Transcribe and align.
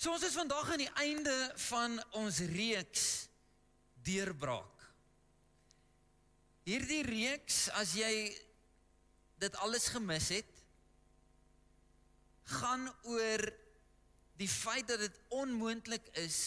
So 0.00 0.14
ons 0.16 0.22
is 0.24 0.32
vandag 0.32 0.70
aan 0.72 0.80
die 0.80 0.92
einde 1.02 1.32
van 1.60 1.98
ons 2.16 2.38
reeks 2.54 3.02
deurbraak. 4.00 4.84
Hierdie 6.64 7.02
reeks 7.04 7.66
as 7.76 7.90
jy 7.98 8.30
dit 9.44 9.58
alles 9.60 9.90
gemis 9.92 10.30
het, 10.32 10.62
gaan 12.48 12.86
oor 13.12 13.44
die 14.40 14.48
feit 14.48 14.88
dat 14.88 15.02
dit 15.04 15.18
onmoontlik 15.36 16.08
is 16.22 16.38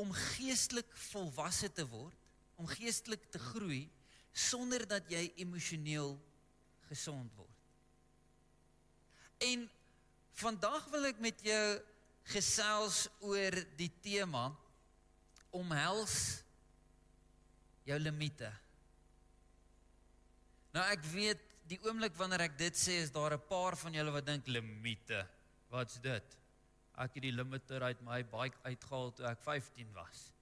om 0.00 0.14
geestelik 0.16 0.88
volwasse 1.10 1.68
te 1.76 1.84
word, 1.90 2.16
om 2.56 2.70
geestelik 2.72 3.26
te 3.34 3.42
groei 3.50 3.82
sonder 4.32 4.86
dat 4.88 5.12
jy 5.12 5.26
emosioneel 5.44 6.16
gesond 6.88 7.36
word. 7.36 7.60
En 9.44 9.68
vandag 10.40 10.88
wil 10.96 11.10
ek 11.12 11.20
met 11.20 11.44
jou 11.44 11.68
gesels 12.32 13.06
oor 13.22 13.54
die 13.78 13.90
tema 14.02 14.48
omhels 15.54 16.42
jou 17.86 17.98
limite. 18.02 18.48
Nou 20.74 20.84
ek 20.92 21.04
weet 21.12 21.44
die 21.70 21.78
oomblik 21.86 22.16
wanneer 22.18 22.46
ek 22.48 22.58
dit 22.58 22.78
sê 22.78 22.98
is 23.02 23.12
daar 23.14 23.34
'n 23.34 23.46
paar 23.48 23.76
van 23.76 23.94
julle 23.94 24.12
wat 24.12 24.26
dink 24.26 24.46
limite. 24.46 25.26
Wat's 25.70 25.98
dit? 26.00 26.36
Ek 26.96 27.14
het 27.14 27.22
die 27.22 27.32
limiter 27.32 27.82
uit 27.82 28.00
my 28.02 28.22
bike 28.22 28.58
uitgehaal 28.64 29.12
toe 29.12 29.26
ek 29.26 29.40
15 29.42 29.92
was. 29.92 30.32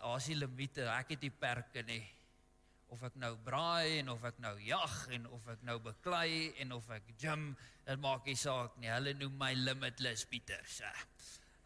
As 0.00 0.26
die 0.26 0.36
limite, 0.36 0.84
ek 0.88 1.10
het 1.10 1.20
die 1.20 1.30
perke 1.30 1.82
nie 1.82 2.04
of 2.94 3.02
ek 3.08 3.16
nou 3.18 3.32
braai 3.42 3.98
en 4.00 4.12
of 4.12 4.22
ek 4.28 4.36
nou 4.42 4.52
jag 4.62 4.92
en 5.16 5.26
of 5.34 5.48
ek 5.50 5.62
nou 5.66 5.74
beklei 5.82 6.52
en 6.62 6.74
of 6.76 6.86
ek 6.94 7.08
gym, 7.18 7.48
dit 7.88 8.00
maak 8.02 8.28
nie 8.28 8.36
saak 8.38 8.76
nie. 8.78 8.90
Hulle 8.92 9.16
noem 9.18 9.34
my 9.40 9.50
limitless 9.58 10.22
Pieter 10.30 10.62
sê. 10.70 10.92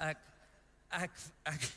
Ek 0.08 0.24
ek 0.96 1.20
ek 1.52 1.68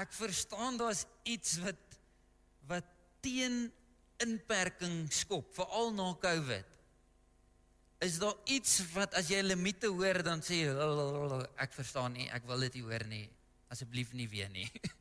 Ek 0.00 0.12
verstaan 0.14 0.78
daar's 0.78 1.02
iets 1.26 1.56
wat 1.64 1.96
wat 2.70 2.86
teen 3.20 3.64
inperking 4.22 5.08
skop, 5.10 5.48
veral 5.56 5.90
na 5.96 6.12
COVID. 6.22 6.78
Is 8.06 8.20
daar 8.22 8.38
iets 8.46 8.78
wat 8.94 9.18
as 9.18 9.32
jy 9.34 9.42
limite 9.42 9.90
hoor 9.90 10.22
dan 10.24 10.44
sê 10.46 10.62
ek 11.58 11.74
verstaan 11.74 12.14
nie, 12.14 12.30
ek 12.30 12.46
wil 12.48 12.62
dit 12.68 12.78
nie 12.78 12.86
hoor 12.86 13.06
nie 13.10 13.26
asseblief 13.70 14.12
nie 14.12 14.28
weer 14.28 14.50
nie. 14.50 14.68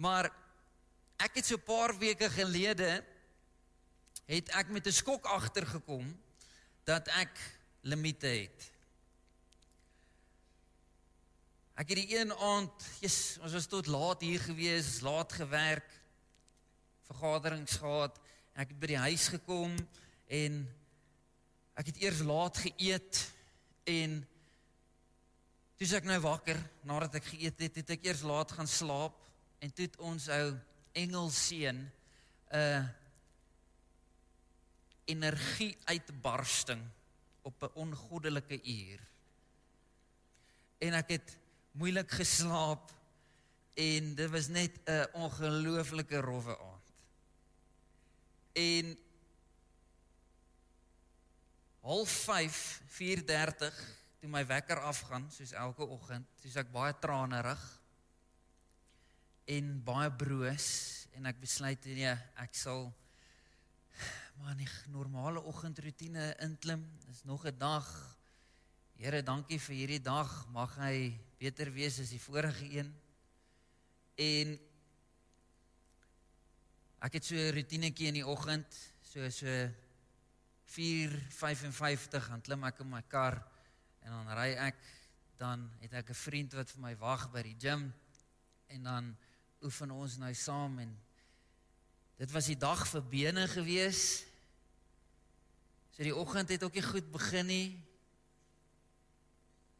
Maar 0.00 0.30
ek 1.20 1.34
het 1.36 1.46
so 1.46 1.58
'n 1.60 1.68
paar 1.68 1.92
weke 2.00 2.30
gelede 2.32 3.04
het 4.24 4.48
ek 4.48 4.68
met 4.72 4.86
'n 4.86 4.92
skok 4.92 5.24
agtergekom 5.24 6.06
dat 6.84 7.08
ek 7.08 7.36
limite 7.82 8.26
het. 8.26 8.70
Ek 11.74 11.88
het 11.88 11.96
die 11.96 12.18
een 12.18 12.32
aand, 12.32 12.82
yes, 13.00 13.38
ons 13.40 13.52
was 13.52 13.66
tot 13.66 13.86
laat 13.86 14.20
hier 14.20 14.40
gewees, 14.40 15.00
laat 15.00 15.32
gewerk, 15.32 15.88
vergaderings 17.08 17.76
gehad. 17.80 18.18
Ek 18.52 18.68
het 18.68 18.78
by 18.80 18.86
die 18.86 19.04
huis 19.06 19.28
gekom 19.28 19.76
en 20.26 20.60
ek 21.74 21.86
het 21.86 22.02
eers 22.02 22.20
laat 22.20 22.56
geëet 22.56 23.20
en 23.84 24.20
Toe 25.80 25.88
ek 25.96 26.04
nou 26.04 26.18
wakker 26.20 26.58
nadat 26.84 27.14
ek 27.16 27.30
geëet 27.30 27.62
het, 27.64 27.78
het 27.80 27.90
ek 27.94 28.02
eers 28.04 28.20
laat 28.28 28.50
gaan 28.52 28.68
slaap 28.68 29.14
en 29.64 29.70
toe 29.72 29.86
het 29.86 29.94
ons 30.04 30.26
ou 30.28 30.48
engelseun 31.00 31.78
'n 31.80 32.58
uh, 32.58 32.82
energie 35.08 35.72
uitbarsting 35.88 36.82
op 37.48 37.64
'n 37.64 37.72
ongoddelike 37.80 38.60
uur. 38.60 39.00
En 40.84 40.92
ek 41.00 41.08
het 41.16 41.38
moeilik 41.72 42.12
geslaap 42.12 42.92
en 43.72 44.14
dit 44.14 44.30
was 44.30 44.48
net 44.52 44.76
'n 44.84 45.08
ongelooflike 45.16 46.20
rowwe 46.20 46.58
aand. 46.58 46.92
En 48.52 48.98
half 51.80 52.10
5 52.10 52.82
4:30 52.84 53.99
toe 54.20 54.28
my 54.28 54.42
wekker 54.44 54.76
afgaan 54.84 55.24
soos 55.32 55.54
elke 55.56 55.86
oggend, 55.88 56.26
soos 56.42 56.56
ek 56.60 56.68
baie 56.72 56.92
tranerig 57.00 57.60
en 59.48 59.70
baie 59.84 60.10
broos 60.12 60.66
en 61.16 61.28
ek 61.30 61.38
besluit 61.40 61.86
nee, 61.88 62.12
ek 62.44 62.56
sal 62.56 62.90
maar 64.40 64.56
'n 64.56 64.68
normale 64.92 65.40
oggendroetine 65.40 66.34
inklim. 66.40 66.84
Dis 67.06 67.24
nog 67.24 67.44
'n 67.44 67.58
dag. 67.58 67.86
Here, 68.96 69.22
dankie 69.22 69.58
vir 69.60 69.74
hierdie 69.74 70.02
dag. 70.02 70.46
Mag 70.48 70.76
hy 70.76 71.18
beter 71.38 71.72
wees 71.72 71.98
as 72.00 72.08
die 72.08 72.20
vorige 72.20 72.64
een. 72.64 72.92
En 74.16 74.58
ek 77.00 77.12
het 77.12 77.24
so 77.24 77.34
'n 77.34 77.52
roetinetjie 77.52 78.08
in 78.08 78.14
die 78.14 78.26
oggend, 78.26 78.92
so 79.02 79.30
so 79.30 79.70
4:55 80.64 82.24
gaan 82.24 82.40
klim 82.40 82.64
ek 82.64 82.80
in 82.80 82.90
my 82.90 83.02
kar 83.08 83.49
en 84.04 84.10
dan 84.10 84.32
ry 84.36 84.50
ek 84.68 84.80
dan 85.40 85.70
het 85.80 85.92
ek 85.92 86.10
'n 86.10 86.22
vriend 86.24 86.52
wat 86.52 86.70
vir 86.70 86.80
my 86.80 86.94
wag 86.96 87.30
by 87.32 87.42
die 87.42 87.56
gim 87.58 87.92
en 88.68 88.82
dan 88.82 89.16
oefen 89.62 89.90
ons 89.90 90.16
nou 90.16 90.34
saam 90.34 90.78
en 90.78 90.92
dit 92.16 92.30
was 92.30 92.46
die 92.46 92.58
dag 92.58 92.86
vir 92.88 93.02
bene 93.02 93.48
gewees. 93.48 94.24
So 95.90 96.02
die 96.02 96.16
oggend 96.16 96.48
het 96.48 96.62
ook 96.62 96.74
nie 96.74 96.82
goed 96.82 97.10
begin 97.12 97.46
nie. 97.46 97.68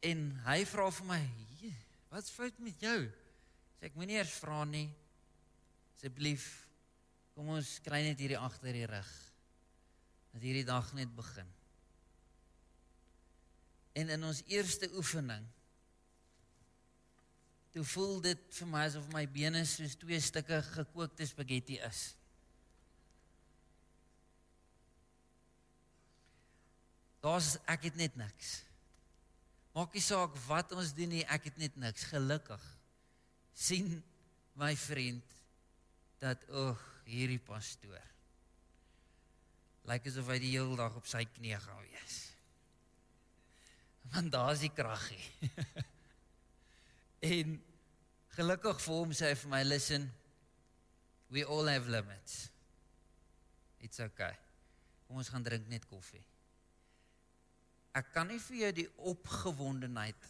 En 0.01 0.41
hy 0.45 0.65
vra 0.65 0.91
vir 0.91 1.05
my, 1.05 1.29
"Wat's 2.09 2.29
fout 2.29 2.59
met 2.59 2.79
jou?" 2.79 3.11
Sê 3.79 3.85
ek 3.85 3.95
moenie 3.95 4.17
eers 4.17 4.33
vra 4.41 4.63
nie. 4.65 4.89
Asseblief, 5.95 6.67
kom 7.35 7.49
ons 7.49 7.79
kry 7.79 8.01
net 8.01 8.19
hierdie 8.19 8.37
agter 8.37 8.73
die 8.73 8.85
rug. 8.85 9.09
Dat 10.33 10.41
hierdie 10.41 10.65
dag 10.65 10.93
net 10.93 11.15
begin. 11.15 11.60
En 13.97 14.09
in 14.09 14.23
ons 14.23 14.43
eerste 14.47 14.89
oefening 14.95 15.47
toe 17.71 17.83
voel 17.87 18.17
dit 18.23 18.41
vir 18.57 18.67
my 18.67 18.81
asof 18.87 19.05
my 19.13 19.23
bene 19.31 19.61
soos 19.67 19.95
twee 19.99 20.19
stukke 20.19 20.59
gekookte 20.73 21.27
spaghetti 21.27 21.77
is. 21.87 22.01
Daar's 27.23 27.55
ek 27.69 27.87
het 27.87 27.99
net 27.99 28.17
niks. 28.19 28.57
Maak 29.71 29.93
nie 29.95 30.03
saak 30.03 30.35
wat 30.49 30.73
ons 30.75 30.91
doen 30.97 31.13
nie, 31.15 31.23
ek 31.31 31.47
het 31.47 31.59
net 31.61 31.77
niks. 31.79 32.09
Gelukkig 32.11 32.63
sien 33.55 34.01
my 34.59 34.73
vriend 34.75 35.37
dat 36.21 36.43
oeg 36.49 36.81
hierdie 37.07 37.41
pastoor 37.41 38.01
lyk 39.89 40.05
asof 40.07 40.29
hy 40.29 40.37
die 40.41 40.53
hele 40.53 40.77
dag 40.77 40.95
op 40.97 41.07
sy 41.09 41.23
knie 41.35 41.57
gaan 41.57 41.81
wees 41.87 42.19
want 44.11 44.31
daar's 44.33 44.63
die 44.63 44.71
kraggie. 44.75 45.51
en 47.33 47.55
gelukkig 48.35 48.81
vir 48.83 48.97
hom 48.97 49.13
sê 49.15 49.31
hy 49.31 49.37
vir 49.43 49.53
my 49.53 49.61
listen 49.67 50.09
we 51.31 51.45
all 51.45 51.67
have 51.71 51.89
limits. 51.91 52.49
It's 53.79 53.99
okay. 54.03 54.33
Kom 55.07 55.21
ons 55.21 55.31
gaan 55.31 55.45
drink 55.45 55.69
net 55.71 55.87
koffie. 55.89 56.21
Ek 57.95 58.11
kan 58.15 58.29
nie 58.31 58.39
vir 58.39 58.57
jou 58.65 58.71
die 58.83 58.89
opgewondenheid 59.11 60.27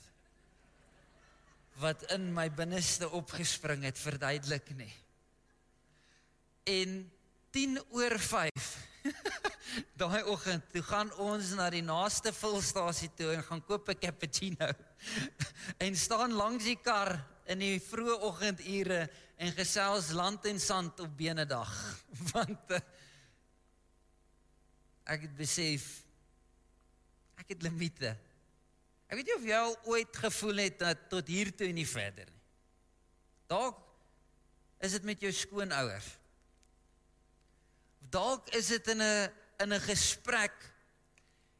wat 1.81 2.03
in 2.13 2.27
my 2.35 2.47
binneste 2.53 3.09
opgespring 3.17 3.85
het 3.87 3.97
verduidelik 3.97 4.71
nie. 4.77 4.91
En 6.69 7.03
10 7.55 7.77
oor 7.89 8.17
5 8.19 8.71
daai 10.01 10.23
oggend 10.23 10.63
toe 10.71 10.83
gaan 10.85 11.11
ons 11.21 11.53
na 11.57 11.69
die 11.73 11.83
naaste 11.85 12.33
vulstasie 12.35 13.09
toe 13.17 13.31
en 13.35 13.43
gaan 13.47 13.63
koop 13.65 13.89
'n 13.89 13.99
cappuccino. 13.99 14.69
en 15.85 15.95
staan 15.95 16.33
langs 16.33 16.63
die 16.63 16.79
kar 16.79 17.17
in 17.45 17.59
die 17.59 17.79
vroeë 17.79 18.21
oggendure 18.27 19.09
en 19.37 19.53
gesels 19.57 20.11
land 20.11 20.45
en 20.45 20.59
sand 20.59 20.99
op 20.99 21.17
benedag. 21.17 21.71
Want 22.33 22.71
uh, 22.71 22.79
ek 25.05 25.27
het 25.27 25.35
besef 25.35 26.03
ek 27.41 27.55
het 27.55 27.63
limite. 27.65 28.13
Ek 29.09 29.17
weet 29.17 29.27
nie 29.27 29.35
of 29.35 29.45
jy 29.49 29.57
al 29.57 29.77
ooit 29.91 30.17
gevoel 30.23 30.61
het 30.67 30.77
dat 30.79 31.09
tot 31.09 31.27
hier 31.27 31.49
toe 31.55 31.67
en 31.67 31.75
nie 31.75 31.87
verder 31.89 32.29
nie. 32.29 32.43
Dalk 33.51 33.79
is 34.79 34.93
dit 34.95 35.03
met 35.03 35.19
jou 35.19 35.31
skoonouers. 35.35 36.07
Dalk 38.11 38.47
is 38.55 38.69
dit 38.71 38.87
in 38.93 39.01
'n 39.01 39.40
in 39.61 39.73
'n 39.73 39.79
gesprek. 39.79 40.53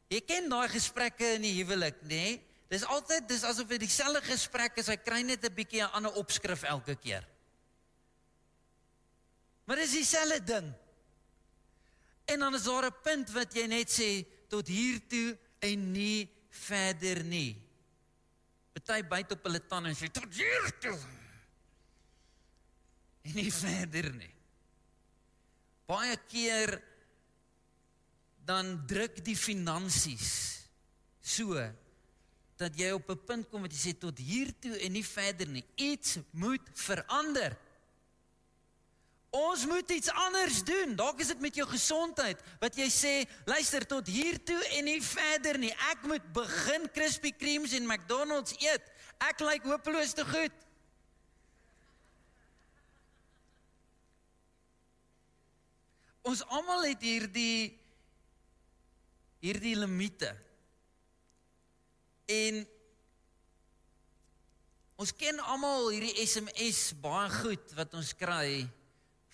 Jy 0.10 0.22
ken 0.22 0.50
daai 0.50 0.68
gesprekke 0.70 1.36
in 1.36 1.42
die 1.42 1.56
huwelik, 1.64 2.02
nê? 2.02 2.08
Nee? 2.08 2.42
Dis 2.72 2.84
altyd 2.84 3.28
dis 3.28 3.44
asof 3.44 3.68
dit 3.68 3.80
dieselfde 3.80 4.22
gesprek 4.22 4.78
is, 4.78 4.88
hy 4.88 4.98
kry 4.98 5.22
net 5.24 5.44
'n 5.44 5.54
bietjie 5.54 5.82
'n 5.84 5.92
ander 5.92 6.14
opskrif 6.14 6.64
elke 6.64 6.96
keer. 6.96 7.28
Maar 9.66 9.76
dis 9.76 9.92
dieselfde 9.92 10.44
ding. 10.44 10.74
En 12.26 12.40
dan 12.40 12.56
is 12.56 12.64
daar 12.64 12.86
'n 12.86 13.02
punt 13.04 13.32
wat 13.32 13.54
jy 13.54 13.66
net 13.68 13.90
sê 13.90 14.26
tot 14.48 14.68
hier 14.68 15.00
toe 15.08 15.38
en 15.60 15.92
nie 15.92 16.30
verder 16.50 17.24
nie. 17.24 17.56
Party 18.74 19.04
byt 19.08 19.32
op 19.32 19.44
hulle 19.44 19.62
tande 19.68 19.90
en 19.92 19.96
sê 19.96 20.10
tot 20.12 20.34
hier 20.36 20.72
toe. 20.80 20.98
En 23.22 23.36
nie 23.38 23.52
verder 23.54 24.10
nie. 24.16 24.34
Baie 25.86 26.18
keer 26.28 26.80
dan 28.52 28.76
druk 28.88 29.22
die 29.24 29.38
finansies 29.38 30.32
so 31.22 31.56
dat 32.62 32.78
jy 32.78 32.92
op 32.94 33.10
'n 33.10 33.26
punt 33.26 33.50
kom 33.50 33.64
wat 33.66 33.74
jy 33.74 33.82
sê 33.90 33.94
tot 33.98 34.18
hier 34.18 34.52
toe 34.60 34.76
en 34.78 34.92
nie 34.92 35.06
verder 35.06 35.48
nie. 35.48 35.66
Iets 35.76 36.18
moet 36.32 36.62
verander. 36.74 37.58
Ons 39.32 39.66
moet 39.66 39.92
iets 39.92 40.12
anders 40.12 40.64
doen. 40.64 40.96
Dalk 40.96 41.20
is 41.20 41.28
dit 41.28 41.40
met 41.40 41.56
jou 41.56 41.68
gesondheid 41.68 42.42
wat 42.60 42.76
jy 42.76 42.90
sê, 42.90 43.14
luister 43.46 43.86
tot 43.88 44.08
hier 44.08 44.44
toe 44.44 44.60
en 44.78 44.84
nie 44.86 45.02
verder 45.02 45.58
nie. 45.58 45.72
Ek 45.90 46.04
moet 46.04 46.34
begin 46.34 46.90
Krispy 46.92 47.32
Kremes 47.32 47.74
en 47.74 47.88
McDonald's 47.88 48.54
eet. 48.60 48.84
Ek 49.18 49.40
lyk 49.40 49.64
hopeloos 49.64 50.14
te 50.14 50.26
goed. 50.26 50.52
Ons 56.22 56.44
almal 56.46 56.84
het 56.92 57.02
hierdie 57.02 57.81
hierdie 59.42 59.76
limite. 59.76 60.30
En 62.32 62.62
ons 65.02 65.14
ken 65.18 65.42
almal 65.50 65.90
hierdie 65.96 66.22
SMS 66.24 66.92
baie 67.02 67.30
goed 67.42 67.74
wat 67.78 67.98
ons 67.98 68.14
kry 68.18 68.62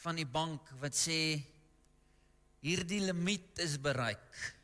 van 0.04 0.18
die 0.18 0.28
bank 0.30 0.72
wat 0.82 0.96
sê 0.96 1.20
hierdie 2.64 3.04
limiet 3.04 3.60
is 3.64 3.76
bereik 3.82 4.57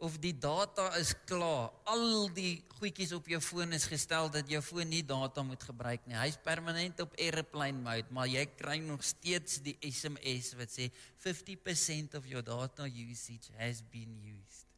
of 0.00 0.16
die 0.20 0.32
data 0.32 0.88
is 0.96 1.12
klaar. 1.28 1.68
Al 1.92 2.30
die 2.34 2.62
goedjies 2.78 3.12
op 3.16 3.28
jou 3.28 3.40
foon 3.44 3.76
is 3.76 3.84
gestel 3.90 4.30
dat 4.32 4.48
jou 4.48 4.62
foon 4.64 4.88
nie 4.88 5.02
data 5.04 5.44
moet 5.44 5.62
gebruik 5.68 6.06
nie. 6.08 6.16
Hy's 6.16 6.38
permanent 6.40 7.02
op 7.04 7.16
airplane 7.20 7.84
mode, 7.84 8.08
maar 8.16 8.30
jy 8.30 8.46
kry 8.56 8.78
nog 8.84 9.04
steeds 9.04 9.60
die 9.64 9.76
SMS 9.84 10.54
wat 10.56 10.72
sê 10.72 10.88
50% 11.26 12.16
of 12.16 12.28
your 12.30 12.44
data 12.46 12.88
usage 12.88 13.52
has 13.60 13.84
been 13.92 14.16
used. 14.24 14.69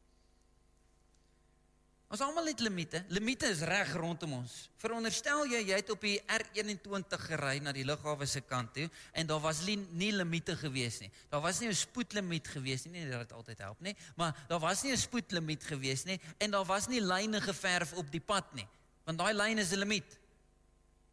Ons 2.12 2.20
almal 2.20 2.50
het 2.50 2.60
limite. 2.60 3.00
Limite 3.08 3.48
is 3.48 3.62
reg 3.64 3.94
rondom 3.96 4.34
ons. 4.42 4.52
Veronderstel 4.82 5.46
jy 5.48 5.62
jy 5.70 5.78
het 5.78 5.92
op 5.94 6.02
die 6.04 6.18
R21 6.28 7.22
gery 7.22 7.54
na 7.64 7.72
die 7.72 7.86
lughawe 7.88 8.28
se 8.28 8.42
kant 8.44 8.74
toe 8.76 8.84
en 9.16 9.30
daar 9.30 9.40
was 9.40 9.62
nie, 9.64 9.78
nie 9.96 10.10
limite 10.12 10.52
gewees 10.60 11.00
nie. 11.00 11.08
Daar 11.32 11.40
was 11.40 11.62
nie 11.62 11.70
'n 11.70 11.74
spoedlimiet 11.74 12.52
gewees 12.52 12.84
nie, 12.84 13.00
nie 13.00 13.08
dat 13.08 13.28
dit 13.28 13.32
altyd 13.32 13.58
help 13.64 13.80
nie, 13.80 13.96
maar 14.16 14.36
daar 14.48 14.60
was 14.60 14.82
nie 14.82 14.92
'n 14.92 14.98
spoedlimiet 14.98 15.64
gewees 15.64 16.04
nie 16.04 16.20
en 16.38 16.50
daar 16.50 16.66
was 16.66 16.86
nie 16.86 17.00
lyne 17.00 17.40
geverf 17.40 17.94
op 17.94 18.10
die 18.12 18.20
pad 18.20 18.54
nie. 18.54 18.68
Want 19.04 19.18
daai 19.18 19.32
lyn 19.32 19.58
is 19.58 19.72
'n 19.72 19.78
limiet. 19.78 20.18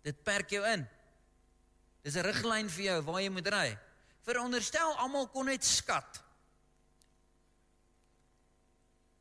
Dit 0.04 0.24
perk 0.24 0.50
jou 0.50 0.66
in. 0.66 0.88
Dis 2.04 2.16
'n 2.16 2.24
riglyn 2.24 2.70
vir 2.70 2.84
jou 2.84 3.02
waar 3.04 3.22
jy 3.22 3.30
moet 3.30 3.48
ry. 3.48 3.78
Veronderstel 4.24 4.98
almal 4.98 5.28
kon 5.28 5.46
net 5.46 5.64
skat. 5.64 6.24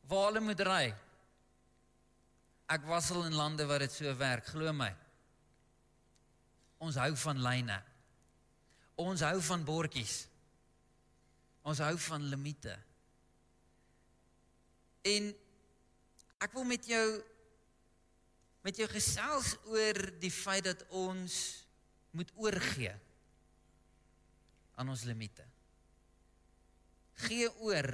Waar 0.09 0.27
hulle 0.27 0.41
moet 0.41 0.61
ry. 0.61 1.08
Ek 2.69 2.85
was 2.85 3.11
al 3.15 3.25
in 3.25 3.37
lande 3.37 3.65
waar 3.67 3.81
dit 3.81 3.93
so 3.93 4.11
werk, 4.21 4.51
glo 4.53 4.73
my. 4.77 4.91
Ons 6.85 6.99
hou 7.01 7.15
van 7.25 7.41
lyne. 7.43 7.79
Ons 9.01 9.23
hou 9.25 9.39
van 9.49 9.65
bordjies. 9.65 10.27
Ons 11.69 11.81
hou 11.85 11.95
van 12.09 12.29
limite. 12.29 12.75
En 15.09 15.33
ek 16.45 16.55
wil 16.55 16.69
met 16.69 16.87
jou 16.87 17.07
met 18.67 18.77
jou 18.77 18.89
gesels 18.91 19.55
oor 19.71 19.97
die 20.21 20.33
feit 20.35 20.67
dat 20.67 20.83
ons 20.93 21.35
moet 22.13 22.29
oorgee 22.37 22.93
aan 24.77 24.91
ons 24.93 25.07
limite. 25.09 25.47
Gee 27.25 27.49
oor 27.65 27.89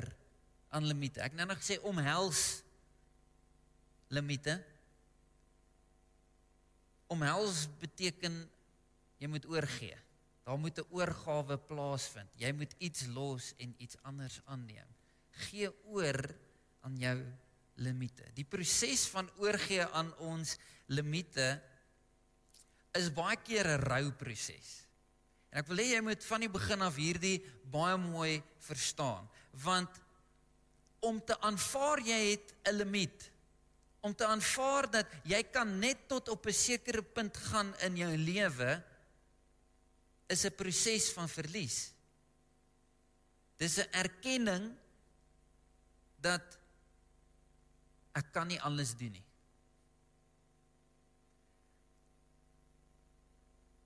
aan 0.75 0.89
limite. 0.89 1.23
Ek 1.23 1.37
nou 1.37 1.47
nog 1.47 1.63
sê 1.63 1.79
omhels 1.87 2.64
limite. 4.15 4.57
Omhels 7.13 7.67
beteken 7.81 8.39
jy 9.21 9.31
moet 9.31 9.47
oorgee. 9.51 9.97
Daar 10.45 10.59
moet 10.59 10.79
'n 10.79 10.87
oorgawe 10.91 11.57
plaasvind. 11.59 12.31
Jy 12.37 12.53
moet 12.53 12.75
iets 12.79 13.07
los 13.07 13.55
en 13.57 13.75
iets 13.79 13.97
anders 14.03 14.41
aanneem. 14.45 14.89
Gee 15.31 15.71
oor 15.85 16.37
aan 16.81 16.97
jou 16.97 17.19
limite. 17.75 18.25
Die 18.35 18.45
proses 18.45 19.07
van 19.09 19.31
oorgee 19.37 19.87
aan 19.87 20.13
ons 20.19 20.57
limite 20.87 21.63
is 22.93 23.13
baie 23.13 23.37
keer 23.37 23.67
'n 23.67 23.83
rouproses. 23.83 24.87
En 25.51 25.59
ek 25.63 25.67
wil 25.67 25.77
hê 25.77 25.95
jy 25.95 26.01
moet 26.01 26.25
van 26.25 26.41
die 26.41 26.51
begin 26.51 26.83
af 26.83 26.97
hierdie 26.97 27.45
baie 27.71 27.97
mooi 27.97 28.43
verstaan, 28.59 29.29
want 29.51 29.91
om 31.01 31.21
te 31.25 31.41
aanvaar 31.41 32.01
jy 32.01 32.31
het 32.31 32.55
'n 32.65 32.77
limiet 32.77 33.31
om 34.05 34.13
te 34.13 34.27
aanvaar 34.29 34.91
dat 34.93 35.13
jy 35.25 35.41
kan 35.49 35.79
net 35.81 36.05
tot 36.09 36.29
op 36.29 36.47
'n 36.47 36.53
sekere 36.53 37.03
punt 37.03 37.37
gaan 37.49 37.73
in 37.87 37.97
jou 37.97 38.17
lewe 38.17 38.83
is 40.29 40.45
'n 40.45 40.55
proses 40.55 41.13
van 41.13 41.29
verlies. 41.29 41.93
Dis 43.57 43.79
'n 43.79 43.89
erkenning 43.93 44.77
dat 46.21 46.59
ek 48.13 48.33
kan 48.33 48.47
nie 48.47 48.61
alles 48.61 48.97
doen 48.97 49.13
nie. 49.13 49.25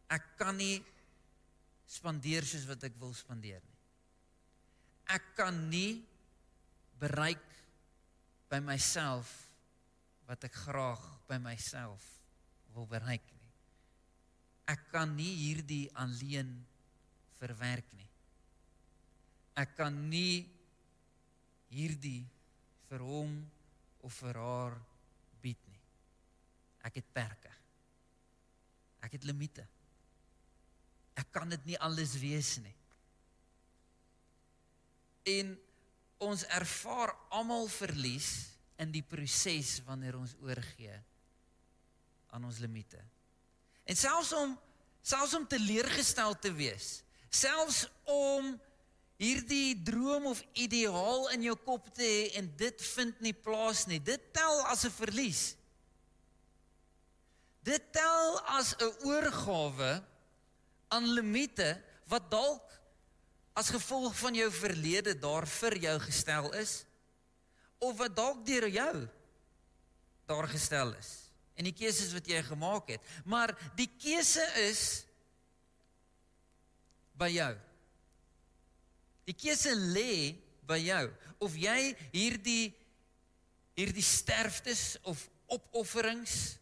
Ek 0.08 0.36
kan 0.36 0.56
nie 0.56 0.84
spandeer 1.86 2.44
soos 2.44 2.66
wat 2.66 2.82
ek 2.82 2.96
wil 2.98 3.14
spandeer 3.14 3.60
nie. 3.60 3.78
Ek 5.06 5.34
kan 5.34 5.68
nie 5.68 6.04
bereik 6.98 7.44
by 8.48 8.58
myself 8.58 9.47
wat 10.28 10.44
ek 10.44 10.56
graag 10.66 11.00
by 11.28 11.38
myself 11.40 12.04
wil 12.74 12.86
bereik 12.88 13.24
nie. 13.32 13.52
Ek 14.68 14.90
kan 14.92 15.14
nie 15.16 15.32
hierdie 15.32 15.86
alleen 15.96 16.50
verwerk 17.38 17.88
nie. 17.96 18.08
Ek 19.56 19.72
kan 19.78 19.94
nie 20.10 20.44
hierdie 21.72 22.26
vir 22.90 23.04
hom 23.04 23.32
of 24.04 24.20
vir 24.20 24.36
haar 24.40 24.76
bied 25.40 25.64
nie. 25.72 25.80
Ek 26.84 27.00
het 27.00 27.08
perke. 27.16 27.52
Ek 29.04 29.16
het 29.16 29.24
limite. 29.24 29.64
Ek 31.18 31.32
kan 31.32 31.48
dit 31.50 31.64
nie 31.72 31.80
alles 31.82 32.14
wees 32.20 32.52
nie. 32.60 32.76
En 35.32 35.56
ons 36.28 36.44
ervaar 36.52 37.14
almal 37.34 37.68
verlies 37.72 38.57
in 38.78 38.92
die 38.94 39.02
proses 39.02 39.78
wanneer 39.86 40.16
ons 40.18 40.36
oorgee 40.44 40.94
aan 42.34 42.44
ons 42.46 42.60
limite. 42.62 43.00
En 43.88 43.96
selfs 43.96 44.32
om 44.36 44.56
selfs 45.08 45.34
om 45.38 45.46
teleurgestel 45.48 46.34
te 46.42 46.50
wees, 46.52 46.98
selfs 47.32 47.86
om 48.12 48.50
hierdie 49.18 49.72
droom 49.82 50.28
of 50.30 50.42
ideaal 50.58 51.30
in 51.34 51.46
jou 51.48 51.54
kop 51.64 51.88
te 51.96 52.04
hê 52.04 52.26
en 52.38 52.50
dit 52.60 52.84
vind 52.92 53.22
nie 53.24 53.32
plaas 53.34 53.86
nie. 53.90 53.98
Dit 53.98 54.28
tel 54.36 54.60
as 54.68 54.84
'n 54.84 54.94
verlies. 54.94 55.56
Dit 57.64 57.92
tel 57.92 58.40
as 58.46 58.74
'n 58.78 58.92
oorgawe 59.08 60.04
aan 60.88 61.06
limite 61.06 61.82
wat 62.06 62.30
dalk 62.30 62.68
as 63.52 63.70
gevolg 63.74 64.14
van 64.16 64.34
jou 64.34 64.50
verlede 64.52 65.18
daar 65.18 65.46
vir 65.46 65.76
jou 65.76 65.98
gestel 66.00 66.52
is 66.52 66.84
of 67.78 67.96
wat 67.98 68.16
dalk 68.16 68.44
deur 68.46 68.68
jou 68.68 68.94
daar 70.28 70.48
gestel 70.50 70.92
is 70.98 71.14
en 71.58 71.66
die 71.66 71.74
keuses 71.74 72.12
wat 72.14 72.28
jy 72.30 72.38
gemaak 72.46 72.92
het. 72.94 73.06
Maar 73.26 73.50
die 73.74 73.88
keuse 73.98 74.44
is 74.62 74.82
by 77.18 77.26
jou. 77.34 77.50
Die 79.26 79.34
keuse 79.34 79.72
lê 79.74 80.36
by 80.68 80.78
jou. 80.78 81.08
Of 81.42 81.56
jy 81.58 81.96
hierdie 82.14 82.70
hierdie 83.78 84.02
sterftes 84.02 84.96
of 85.06 85.20
opofferings 85.54 86.58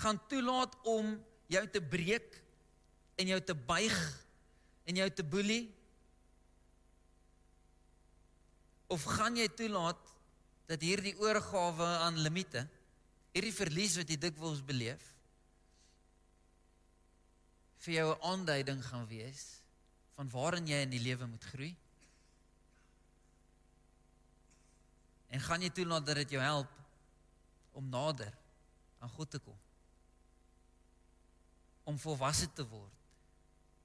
gaan 0.00 0.16
toelaat 0.28 0.72
om 0.88 1.10
jou 1.52 1.64
te 1.68 1.82
breek 1.84 2.38
en 3.20 3.28
jou 3.28 3.40
te 3.44 3.52
buig 3.54 3.98
en 4.88 5.00
jou 5.02 5.08
te 5.12 5.26
boelie 5.34 5.66
of 8.92 9.04
gaan 9.16 9.36
jy 9.36 9.48
toelaat 9.48 10.00
dat 10.66 10.80
hierdie 10.80 11.16
oorgawe 11.20 11.86
aan 12.06 12.20
limite 12.24 12.66
hierdie 13.34 13.54
verlies 13.54 13.96
wat 13.98 14.10
jy 14.10 14.16
dikwels 14.20 14.62
beleef 14.62 15.14
vir 17.84 17.94
jou 17.98 18.08
'n 18.14 18.22
aanduiding 18.32 18.80
gaan 18.84 19.06
wees 19.06 19.60
van 20.16 20.30
waarin 20.30 20.66
jy 20.66 20.78
in 20.82 20.90
die 20.90 21.02
lewe 21.02 21.26
moet 21.26 21.44
groei? 21.44 21.74
En 25.34 25.40
gaan 25.40 25.62
jy 25.62 25.70
toelaat 25.74 26.06
dat 26.06 26.16
dit 26.22 26.36
jou 26.36 26.42
help 26.42 26.70
om 27.72 27.88
nader 27.90 28.32
aan 29.02 29.10
God 29.10 29.30
te 29.30 29.38
kom? 29.38 29.58
Om 31.84 31.98
volwasse 31.98 32.52
te 32.52 32.66
word 32.68 32.92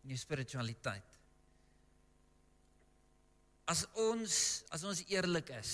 in 0.04 0.14
jou 0.14 0.20
spiritualiteit. 0.22 1.09
As 3.70 3.86
ons 4.02 4.36
as 4.74 4.84
ons 4.88 5.04
eerlik 5.12 5.52
is 5.60 5.74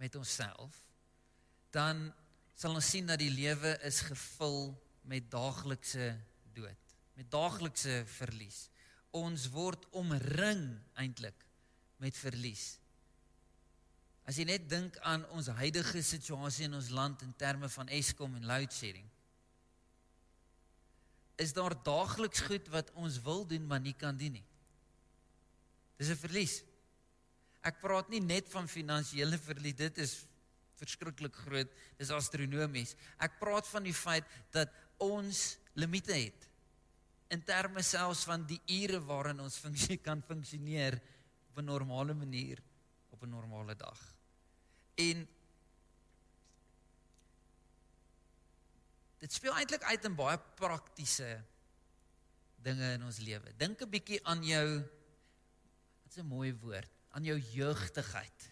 met 0.00 0.16
onsself, 0.16 0.76
dan 1.72 2.08
sal 2.56 2.76
ons 2.76 2.90
sien 2.92 3.08
dat 3.08 3.20
die 3.20 3.32
lewe 3.32 3.76
is 3.88 4.02
gevul 4.04 4.74
met 5.08 5.30
daaglikse 5.32 6.12
dood, 6.56 6.92
met 7.16 7.30
daaglikse 7.32 8.02
verlies. 8.18 8.66
Ons 9.16 9.48
word 9.54 9.86
omring 9.96 10.66
eintlik 11.00 11.46
met 12.00 12.16
verlies. 12.16 12.74
As 14.28 14.36
jy 14.38 14.46
net 14.46 14.68
dink 14.70 14.98
aan 15.08 15.24
ons 15.34 15.48
huidige 15.58 16.04
situasie 16.04 16.68
in 16.68 16.76
ons 16.78 16.92
land 16.94 17.24
in 17.24 17.32
terme 17.40 17.68
van 17.72 17.88
Eskom 17.96 18.36
en 18.36 18.46
load 18.46 18.72
shedding. 18.76 19.08
Is 21.40 21.56
daar 21.56 21.74
daagliks 21.84 22.44
goed 22.46 22.68
wat 22.70 22.92
ons 23.00 23.16
wil 23.24 23.46
doen 23.48 23.64
maar 23.66 23.80
nie 23.80 23.96
kan 23.96 24.16
doen 24.20 24.36
nie. 24.38 24.46
Dis 26.00 26.08
'n 26.08 26.16
verlies. 26.16 26.62
Ek 27.60 27.80
praat 27.80 28.08
nie 28.08 28.22
net 28.24 28.48
van 28.48 28.68
finansiële 28.68 29.36
verlies, 29.38 29.76
dit 29.76 29.98
is 29.98 30.12
verskriklik 30.80 31.34
groot, 31.44 31.68
dis 31.98 32.10
astronomies. 32.10 32.94
Ek 33.20 33.36
praat 33.38 33.68
van 33.68 33.84
die 33.84 33.94
feit 33.94 34.24
dat 34.50 34.72
ons 34.96 35.58
limite 35.76 36.16
het 36.16 36.46
in 37.30 37.42
terme 37.44 37.82
selfs 37.82 38.24
van 38.24 38.46
die 38.48 38.60
ure 38.80 39.00
waarin 39.04 39.42
ons 39.44 39.60
funksie 39.60 39.98
kan 40.08 40.22
funksioneer 40.22 40.96
op 41.50 41.60
'n 41.60 41.68
normale 41.68 42.14
manier 42.14 42.62
op 43.10 43.22
'n 43.22 43.30
normale 43.30 43.76
dag. 43.76 44.00
En 44.96 45.28
dit 49.18 49.32
speel 49.32 49.54
eintlik 49.54 49.82
uit 49.82 50.04
in 50.04 50.14
baie 50.14 50.38
praktiese 50.56 51.44
dinge 52.56 52.92
in 52.92 53.04
ons 53.04 53.18
lewe. 53.18 53.52
Dink 53.56 53.82
'n 53.82 53.90
bietjie 53.90 54.24
aan 54.24 54.42
jou 54.44 54.82
wat's 56.10 56.18
'n 56.18 56.26
mooi 56.26 56.52
woord, 56.54 56.90
aan 57.10 57.24
jou 57.24 57.38
jeugtigheid. 57.38 58.50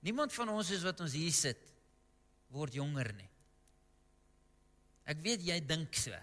Niemand 0.00 0.32
van 0.32 0.48
ons 0.48 0.70
is 0.70 0.82
wat 0.82 1.00
ons 1.00 1.12
hier 1.12 1.32
sit 1.32 1.72
word 2.48 2.74
jonger 2.74 3.12
nie. 3.14 3.30
Ek 5.04 5.20
weet 5.22 5.42
jy 5.42 5.60
dink 5.66 5.94
so. 5.94 6.16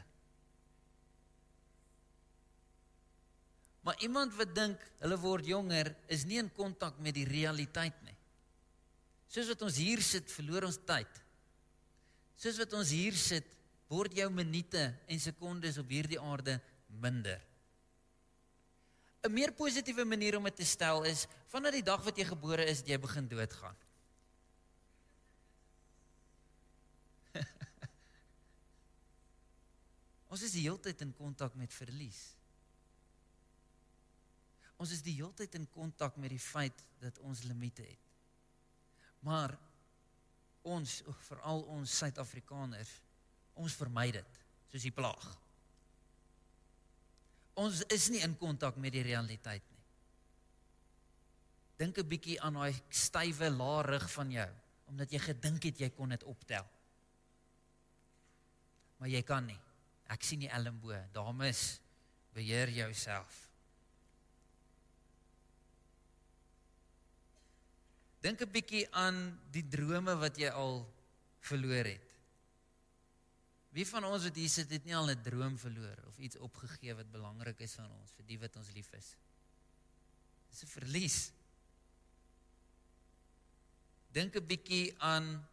Maar 3.82 4.02
iemand 4.02 4.36
wat 4.36 4.56
dink 4.56 4.80
hulle 5.00 5.18
word 5.18 5.46
jonger 5.46 5.96
is 6.08 6.26
nie 6.26 6.40
in 6.40 6.52
kontak 6.52 7.00
met 7.00 7.14
die 7.14 7.26
realiteit 7.26 8.02
nie. 8.04 8.18
Soos 9.28 9.48
wat 9.48 9.62
ons 9.62 9.78
hier 9.78 10.02
sit, 10.02 10.32
verloor 10.32 10.64
ons 10.64 10.80
tyd. 10.86 11.24
Soos 12.36 12.58
wat 12.58 12.74
ons 12.74 12.90
hier 12.90 13.14
sit, 13.14 13.46
word 13.88 14.14
jou 14.14 14.30
minute 14.30 15.00
en 15.08 15.20
sekondes 15.20 15.78
op 15.78 15.88
hierdie 15.88 16.20
aarde 16.20 16.60
minder. 16.88 17.48
'n 19.28 19.34
Meer 19.34 19.52
positiewe 19.52 20.06
manier 20.06 20.38
om 20.38 20.44
dit 20.48 20.56
te 20.56 20.66
stel 20.66 21.04
is 21.04 21.28
vanaf 21.52 21.72
die 21.76 21.84
dag 21.84 22.04
wat 22.04 22.18
jy 22.18 22.26
gebore 22.26 22.66
is, 22.66 22.80
jy 22.88 22.98
begin 22.98 23.28
doodgaan. 23.28 23.76
ons 30.32 30.42
is 30.48 30.52
die 30.56 30.64
hele 30.64 30.80
tyd 30.80 31.02
in 31.04 31.14
kontak 31.14 31.56
met 31.60 31.74
verlies. 31.76 32.38
Ons 34.78 34.92
is 34.96 35.02
die 35.04 35.18
hele 35.18 35.34
tyd 35.36 35.56
in 35.60 35.68
kontak 35.74 36.16
met 36.16 36.30
die 36.32 36.40
feit 36.40 36.86
dat 37.04 37.20
ons 37.20 37.44
limite 37.44 37.84
het. 37.84 38.06
Maar 39.26 39.58
ons, 40.64 41.04
veral 41.28 41.62
ons 41.74 41.98
Suid-Afrikaners, 42.00 43.02
ons 43.60 43.76
vermy 43.76 44.12
dit 44.16 44.40
soos 44.72 44.84
die 44.88 44.94
plaag. 44.96 45.47
Ons 47.58 47.82
is 47.94 48.10
nie 48.14 48.22
in 48.22 48.36
kontak 48.38 48.78
met 48.78 48.94
die 48.94 49.06
realiteit 49.06 49.64
nie. 49.72 49.84
Dink 51.78 51.98
'n 51.98 52.10
bietjie 52.10 52.40
aan 52.42 52.54
daai 52.54 52.74
stywe 52.90 53.50
lae 53.50 53.82
rug 53.84 54.10
van 54.12 54.32
jou, 54.32 54.50
omdat 54.88 55.12
jy 55.12 55.20
gedink 55.20 55.64
het 55.64 55.80
jy 55.80 55.90
kon 55.90 56.10
dit 56.10 56.24
optel. 56.24 56.66
Maar 58.98 59.10
jy 59.10 59.22
kan 59.24 59.46
nie. 59.46 59.60
Ek 60.10 60.24
sien 60.24 60.40
die 60.40 60.50
elmbo. 60.50 60.96
Dames, 61.14 61.80
beheer 62.34 62.70
jouself. 62.70 63.50
Dink 68.22 68.42
'n 68.42 68.52
bietjie 68.52 68.88
aan 68.92 69.40
die 69.52 69.68
drome 69.68 70.16
wat 70.16 70.38
jy 70.38 70.50
al 70.50 70.86
verloor 71.40 71.86
het. 71.86 72.07
Wie 73.78 73.86
van 73.86 74.08
ons 74.10 74.24
wat 74.26 74.38
hier 74.40 74.50
sit 74.50 74.72
het 74.74 74.86
nie 74.90 74.96
al 74.98 75.12
'n 75.14 75.22
droom 75.22 75.58
verloor 75.62 76.00
of 76.10 76.18
iets 76.18 76.38
opgegee 76.42 76.96
wat 76.98 77.12
belangrik 77.12 77.60
is 77.62 77.78
aan 77.78 77.92
ons 77.92 78.12
vir 78.18 78.26
die 78.26 78.38
wat 78.42 78.56
ons 78.58 78.72
lief 78.74 78.90
is? 78.94 79.16
Dis 80.50 80.64
'n 80.64 80.68
verlies. 80.68 81.32
Dink 84.10 84.36
'n 84.36 84.48
bietjie 84.48 84.96
aan 84.98 85.46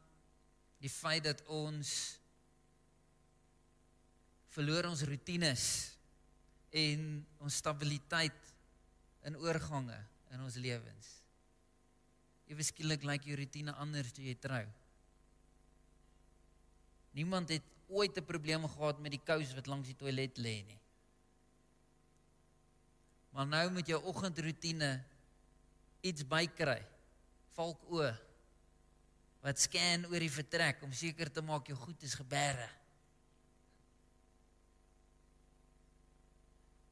die 0.81 0.89
feit 0.89 1.25
dat 1.25 1.45
ons 1.47 2.19
verloor 4.49 4.89
ons 4.89 5.03
rotines 5.03 5.93
en 6.71 7.27
ons 7.39 7.57
stabiliteit 7.57 8.55
in 9.23 9.37
oorgange 9.37 10.01
in 10.31 10.41
ons 10.41 10.55
lewens. 10.55 11.07
Ewe 12.47 12.63
skielik 12.63 13.03
lyk 13.03 13.11
like 13.11 13.29
jou 13.29 13.37
rotine 13.37 13.73
anders 13.73 14.13
toe 14.13 14.25
jy 14.25 14.35
trou. 14.35 14.65
Niemand 17.13 17.49
het 17.49 17.74
ooit 17.95 18.17
'n 18.19 18.25
probleem 18.25 18.67
gehad 18.69 18.99
met 19.01 19.15
die 19.15 19.25
kous 19.25 19.55
wat 19.55 19.67
langs 19.67 19.87
die 19.87 19.97
toilet 19.97 20.39
lê 20.39 20.57
nie. 20.67 20.81
Maar 23.31 23.47
nou 23.47 23.71
met 23.71 23.87
jou 23.87 24.03
oggendroetine 24.03 25.05
iets 26.01 26.27
bykry. 26.27 26.83
Valk 27.55 27.83
o 27.91 28.07
wat 29.45 29.61
scan 29.61 30.07
oor 30.09 30.23
die 30.23 30.33
vertrek 30.33 30.83
om 30.83 30.93
seker 30.97 31.29
te 31.33 31.43
maak 31.45 31.67
jou 31.69 31.77
goed 31.77 32.03
is 32.03 32.15
geberre. 32.17 32.69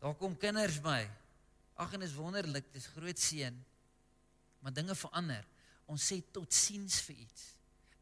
Daar 0.03 0.17
kom 0.19 0.35
kinders 0.37 0.81
by. 0.83 1.07
Ag 1.81 1.95
en 1.97 2.03
is 2.05 2.17
wonderlik, 2.19 2.67
dis 2.75 2.91
groot 2.93 3.19
seën. 3.19 3.55
Maar 4.61 4.75
dinge 4.75 4.97
verander. 4.99 5.47
Ons 5.87 6.05
sê 6.11 6.19
totsiens 6.35 6.99
vir 7.07 7.23
iets. 7.23 7.47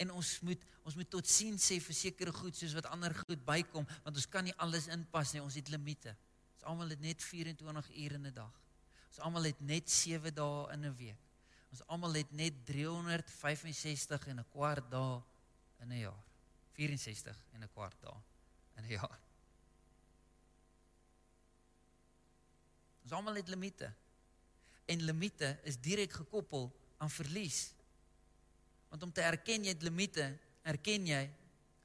En 0.01 0.11
ons 0.17 0.31
moet 0.49 0.65
ons 0.91 0.99
moet 0.99 1.11
totsiens 1.11 1.63
sê 1.63 1.77
vir 1.79 1.95
sekere 1.95 2.33
goed 2.35 2.57
soos 2.59 2.75
wat 2.75 2.89
ander 2.91 3.15
goed 3.23 3.43
bykom 3.47 3.85
want 3.87 4.17
ons 4.17 4.27
kan 4.27 4.43
nie 4.43 4.55
alles 4.59 4.89
inpas 4.91 5.31
nie. 5.35 5.43
Ons 5.43 5.55
het 5.61 5.71
limite. 5.71 6.17
Ons 6.57 6.67
almal 6.73 6.91
het 6.91 7.05
net 7.05 7.23
24 7.23 7.91
ure 7.95 8.19
in 8.19 8.27
'n 8.27 8.35
dag. 8.35 8.57
Ons 9.09 9.21
almal 9.23 9.47
het 9.47 9.61
net 9.61 9.91
7 9.91 10.35
dae 10.35 10.73
in 10.75 10.85
'n 10.87 10.97
week. 10.97 11.23
Ons 11.71 11.87
almal 11.87 12.15
het 12.15 12.33
net 12.33 12.67
365 12.67 14.27
en 14.27 14.41
'n 14.41 14.51
kwart 14.51 14.91
dae 14.91 15.23
in 15.81 15.93
'n 15.93 15.99
jaar. 15.99 16.25
64 16.75 17.39
en 17.53 17.63
'n 17.63 17.71
kwart 17.73 17.97
dae 18.03 18.19
in 18.77 18.85
'n 18.85 18.89
jaar. 18.89 19.19
Ons 23.03 23.13
almal 23.13 23.35
het 23.35 23.49
limite 23.49 23.95
en 24.87 25.03
limite 25.03 25.59
is 25.63 25.79
direk 25.79 26.13
gekoppel 26.13 26.73
aan 26.99 27.11
verlies. 27.11 27.75
Want 28.89 29.03
om 29.03 29.13
te 29.13 29.21
erken 29.21 29.63
jy 29.63 29.69
het 29.69 29.83
limite, 29.83 30.39
erken 30.71 31.09
jy 31.11 31.23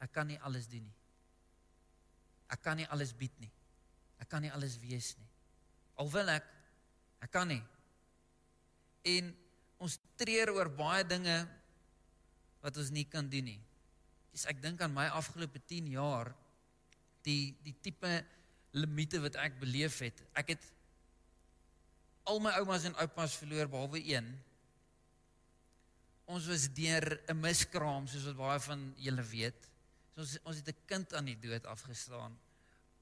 ek 0.04 0.12
kan 0.13 0.27
nie 0.30 0.39
alles 0.46 0.68
doen 0.70 0.86
nie. 0.86 0.96
Ek 2.54 2.62
kan 2.62 2.77
nie 2.77 2.88
alles 2.94 3.13
bied 3.18 3.34
nie. 3.42 3.51
Ek 4.22 4.30
kan 4.32 4.44
nie 4.46 4.54
alles 4.54 4.77
wees 4.82 5.13
nie. 5.18 5.30
Al 6.01 6.10
wil 6.12 6.30
ek, 6.32 6.46
ek 7.25 7.32
kan 7.34 7.50
nie. 7.50 7.62
En 9.15 9.32
ons 9.82 9.98
treur 10.20 10.54
oor 10.56 10.70
baie 10.72 11.06
dinge 11.08 11.36
wat 12.63 12.77
ons 12.82 12.92
nie 12.94 13.06
kan 13.10 13.27
doen 13.30 13.50
nie. 13.54 13.60
Dis 14.34 14.48
ek 14.50 14.62
dink 14.63 14.82
aan 14.84 14.94
my 14.94 15.08
afgelope 15.15 15.62
10 15.70 15.92
jaar 15.94 16.34
die 17.25 17.56
die 17.65 17.75
tipe 17.82 18.12
limite 18.75 19.22
wat 19.24 19.38
ek 19.42 19.60
beleef 19.62 20.01
het. 20.04 20.20
Ek 20.38 20.54
het 20.56 20.65
al 22.25 22.42
my 22.44 22.51
oumas 22.60 22.88
en 22.89 22.98
oupas 23.01 23.38
verloor 23.39 23.70
behalwe 23.72 24.01
een. 24.04 24.27
Ons 26.25 26.48
was 26.50 26.65
deur 26.74 27.22
'n 27.29 27.39
miskraam 27.39 28.08
soos 28.08 28.25
wat 28.25 28.38
baie 28.38 28.60
van 28.60 28.94
julle 28.98 29.24
weet. 29.24 29.70
So 30.13 30.22
ons 30.22 30.38
ons 30.44 30.58
het 30.58 30.67
'n 30.70 30.86
kind 30.86 31.13
aan 31.13 31.25
die 31.25 31.39
dood 31.39 31.65
afgestaan. 31.65 32.38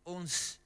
Ons 0.03 0.59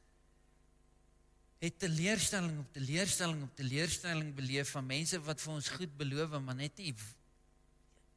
het 1.59 1.79
teleurstelling 1.79 2.59
op 2.59 2.73
teleurstelling 2.73 3.43
op 3.43 3.55
teleurstelling 3.55 4.35
beleef 4.35 4.71
van 4.71 4.85
mense 4.85 5.19
wat 5.21 5.41
vir 5.41 5.53
ons 5.53 5.69
goed 5.69 5.97
beloof 5.97 6.39
maar 6.39 6.55
net 6.55 6.77
nie 6.77 6.93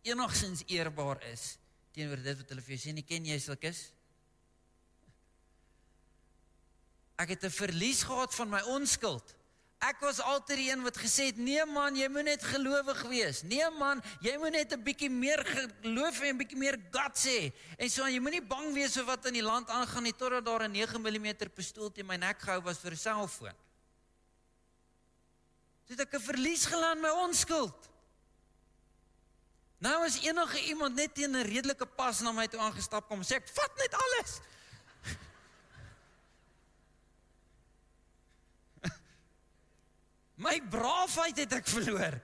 enigsins 0.02 0.62
eerbaar 0.66 1.22
is 1.32 1.56
teenoor 1.92 2.22
dit 2.22 2.36
wat 2.36 2.48
hulle 2.48 2.62
vir 2.62 2.76
jou 2.76 2.82
sê 2.84 2.92
nie 2.92 3.06
ken 3.06 3.24
jy 3.24 3.38
sulkes 3.38 3.92
Ek 7.20 7.28
het 7.28 7.44
'n 7.44 7.52
verlies 7.52 8.02
gehad 8.02 8.34
van 8.34 8.48
my 8.48 8.60
onskuld. 8.60 9.34
Ek 9.80 10.02
was 10.04 10.18
altyd 10.20 10.58
die 10.60 10.66
een 10.68 10.82
wat 10.84 10.98
gesê 11.00 11.30
het, 11.30 11.36
"Nee 11.40 11.64
man, 11.64 11.96
jy 11.96 12.08
moet 12.08 12.24
net 12.24 12.42
gelowig 12.44 13.02
wees. 13.02 13.42
Nee 13.42 13.70
man, 13.78 14.02
jy 14.20 14.36
moet 14.36 14.52
net 14.52 14.72
'n 14.72 14.82
bietjie 14.82 15.10
meer 15.10 15.40
geloof 15.44 16.20
en 16.20 16.34
'n 16.34 16.36
bietjie 16.36 16.58
meer 16.58 16.76
guts 16.90 17.24
hê." 17.24 17.52
En 17.78 17.90
so 17.90 18.06
jy 18.06 18.20
moenie 18.20 18.42
bang 18.42 18.74
wees 18.74 18.92
vir 18.92 19.04
wat 19.04 19.26
in 19.26 19.32
die 19.32 19.42
land 19.42 19.68
aangaan 19.68 20.02
nie 20.02 20.12
totdat 20.12 20.44
daar 20.44 20.68
'n 20.68 20.72
9 20.72 21.00
mm 21.00 21.48
pistool 21.54 21.90
teen 21.92 22.06
my 22.06 22.16
nek 22.16 22.40
gehou 22.40 22.62
was 22.62 22.78
vir 22.78 22.92
'n 22.92 22.96
selfoon. 22.96 23.54
Dit 25.86 25.98
het 25.98 26.00
ek 26.00 26.14
'n 26.14 26.24
verlies 26.24 26.66
gelaan 26.66 27.00
my 27.00 27.10
onskuld. 27.10 27.88
Nou 29.78 30.04
as 30.04 30.20
enige 30.20 30.60
iemand 30.64 30.94
net 30.94 31.14
teen 31.14 31.36
'n 31.36 31.42
redelike 31.42 31.86
pas 31.86 32.20
na 32.20 32.32
my 32.32 32.46
toe 32.46 32.60
aangestap 32.60 33.08
kom, 33.08 33.22
sê 33.22 33.36
ek, 33.36 33.48
"Vat 33.48 33.76
net 33.76 33.94
alles." 33.94 34.40
My 40.40 40.56
braafheid 40.72 41.36
het 41.42 41.52
ek 41.58 41.68
verloor. 41.68 42.16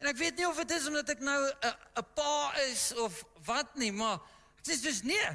En 0.00 0.08
ek 0.08 0.18
weet 0.20 0.36
nie 0.40 0.48
of 0.48 0.58
dit 0.60 0.74
is 0.76 0.88
omdat 0.88 1.14
ek 1.14 1.22
nou 1.24 1.38
'n 1.48 1.74
'n 2.00 2.06
pa 2.14 2.52
is 2.68 2.92
of 2.92 3.24
wat 3.44 3.74
nie, 3.76 3.92
maar 3.92 4.20
ek 4.58 4.64
sê 4.68 4.80
dis 4.82 5.02
nee. 5.02 5.30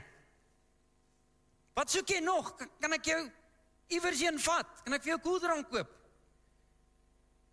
Wat 1.74 1.92
soek 1.92 2.08
jy 2.08 2.20
nog? 2.20 2.56
Kan, 2.80 2.94
ek 2.94 3.06
jou 3.06 3.32
iewers 3.88 4.20
heen 4.20 4.40
vat? 4.40 4.84
Kan 4.84 4.94
ek 4.94 5.04
vir 5.04 5.14
jou 5.16 5.22
koeldrank 5.22 5.70
koop? 5.70 5.90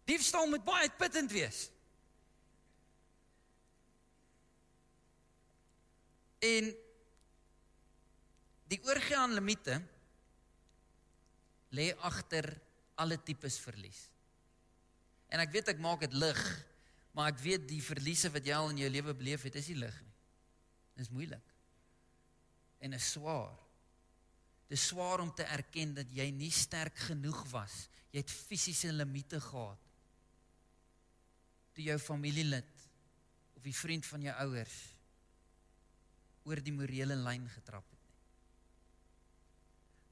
Diefstal 0.05 0.47
moet 0.47 0.65
baie 0.65 0.89
uitputtend 0.89 1.33
wees. 1.33 1.71
En 6.39 6.75
die 8.67 8.81
oorgee 8.85 9.17
aan 9.17 9.35
limite 9.35 9.83
lê 11.71 11.95
agter 11.99 12.62
alle 13.01 13.19
tipes 13.23 13.59
verlies. 13.63 14.01
En 15.33 15.41
ek 15.41 15.53
weet 15.55 15.73
ek 15.73 15.81
maak 15.81 16.05
dit 16.05 16.15
lig, 16.17 16.41
maar 17.17 17.33
ek 17.33 17.41
weet 17.45 17.65
die 17.69 17.83
verliese 17.85 18.31
wat 18.33 18.47
jy 18.47 18.57
al 18.57 18.73
in 18.73 18.83
jou 18.85 18.91
lewe 18.93 19.15
beleef 19.17 19.47
het, 19.49 19.57
is 19.61 19.71
nie 19.73 19.81
lig 19.81 19.99
nie. 20.05 20.15
Dit 20.93 21.07
is 21.07 21.13
moeilik. 21.13 21.53
En 22.85 22.97
is 22.97 23.13
swaar. 23.15 23.57
Dit 24.69 24.77
is 24.79 24.87
swaar 24.89 25.21
om 25.25 25.33
te 25.37 25.45
erken 25.45 25.95
dat 25.97 26.13
jy 26.13 26.29
nie 26.35 26.51
sterk 26.53 26.97
genoeg 27.09 27.41
was. 27.53 27.87
Jy 28.13 28.23
het 28.25 28.33
fisiese 28.33 28.93
limite 28.93 29.41
gehad. 29.41 29.89
Toe 31.73 31.85
jou 31.89 31.99
familielid 32.01 32.89
of 33.57 33.65
die 33.65 33.77
vriend 33.77 34.05
van 34.09 34.25
jou 34.29 34.37
ouers 34.45 34.79
oor 36.49 36.61
die 36.61 36.75
morele 36.75 37.17
lyn 37.17 37.45
getrap. 37.53 37.92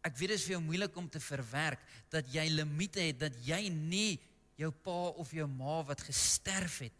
Ek 0.06 0.16
weet 0.16 0.32
dit 0.32 0.38
is 0.40 0.46
vir 0.48 0.56
jou 0.56 0.62
moeilik 0.64 0.96
om 0.96 1.08
te 1.12 1.20
verwerk 1.20 1.82
dat 2.12 2.28
jy 2.32 2.46
limite 2.48 3.02
het 3.04 3.18
dat 3.20 3.36
jy 3.44 3.68
nie 3.68 4.20
jou 4.60 4.70
pa 4.72 5.12
of 5.20 5.32
jou 5.32 5.46
ma 5.48 5.80
wat 5.88 6.02
gesterf 6.04 6.80
het 6.86 6.96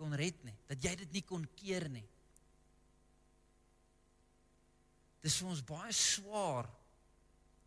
kon 0.00 0.14
red 0.16 0.38
nie, 0.46 0.56
dat 0.68 0.80
jy 0.80 0.94
dit 1.02 1.18
nie 1.18 1.24
kon 1.28 1.42
keer 1.58 1.84
nie. 1.92 2.06
Dit 5.20 5.28
is 5.28 5.36
vir 5.36 5.50
ons 5.52 5.64
baie 5.68 5.92
swaar 5.92 6.70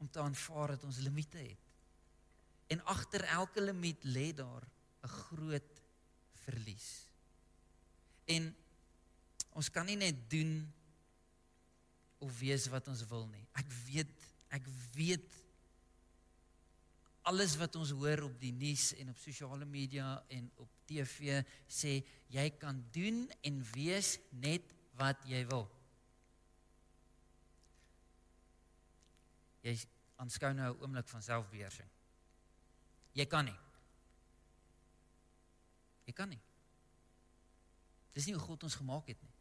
om 0.02 0.10
te 0.10 0.22
aanvaar 0.22 0.74
dat 0.74 0.86
ons 0.88 1.02
limite 1.06 1.38
het. 1.38 1.70
En 2.74 2.82
agter 2.90 3.28
elke 3.36 3.62
limiet 3.62 4.02
lê 4.10 4.32
daar 4.34 4.66
'n 5.04 5.08
groot 5.08 5.82
verlies. 6.46 7.06
En 8.26 8.56
ons 9.54 9.70
kan 9.70 9.86
nie 9.86 10.00
net 10.00 10.30
doen 10.30 10.74
of 12.18 12.40
wees 12.40 12.68
wat 12.68 12.88
ons 12.88 13.06
wil 13.08 13.28
nie. 13.28 13.46
Ek 13.54 13.70
weet 13.86 14.10
Ek 14.54 14.68
weet 14.94 15.26
alles 17.24 17.56
wat 17.58 17.76
ons 17.80 17.94
hoor 17.96 18.26
op 18.28 18.36
die 18.42 18.52
nuus 18.54 18.92
en 19.00 19.10
op 19.14 19.20
sosiale 19.22 19.66
media 19.66 20.18
en 20.36 20.50
op 20.62 20.70
TV 20.90 21.40
sê 21.72 21.96
jy 22.34 22.46
kan 22.62 22.82
doen 22.94 23.24
en 23.48 23.62
wees 23.72 24.18
net 24.44 24.76
wat 25.00 25.24
jy 25.26 25.42
wil. 25.50 25.66
Jy 29.64 29.78
aanskou 30.20 30.52
nou 30.54 30.74
'n 30.74 30.82
oomblik 30.82 31.08
van 31.08 31.24
selfbeheersing. 31.24 31.90
Jy 33.14 33.26
kan 33.26 33.46
nie. 33.46 33.60
Jy 36.06 36.14
kan 36.14 36.30
nie. 36.30 36.42
Dis 38.14 38.26
nie 38.26 38.36
hoe 38.36 38.44
God 38.44 38.64
ons 38.64 38.76
gemaak 38.76 39.08
het 39.08 39.22
nie. 39.22 39.34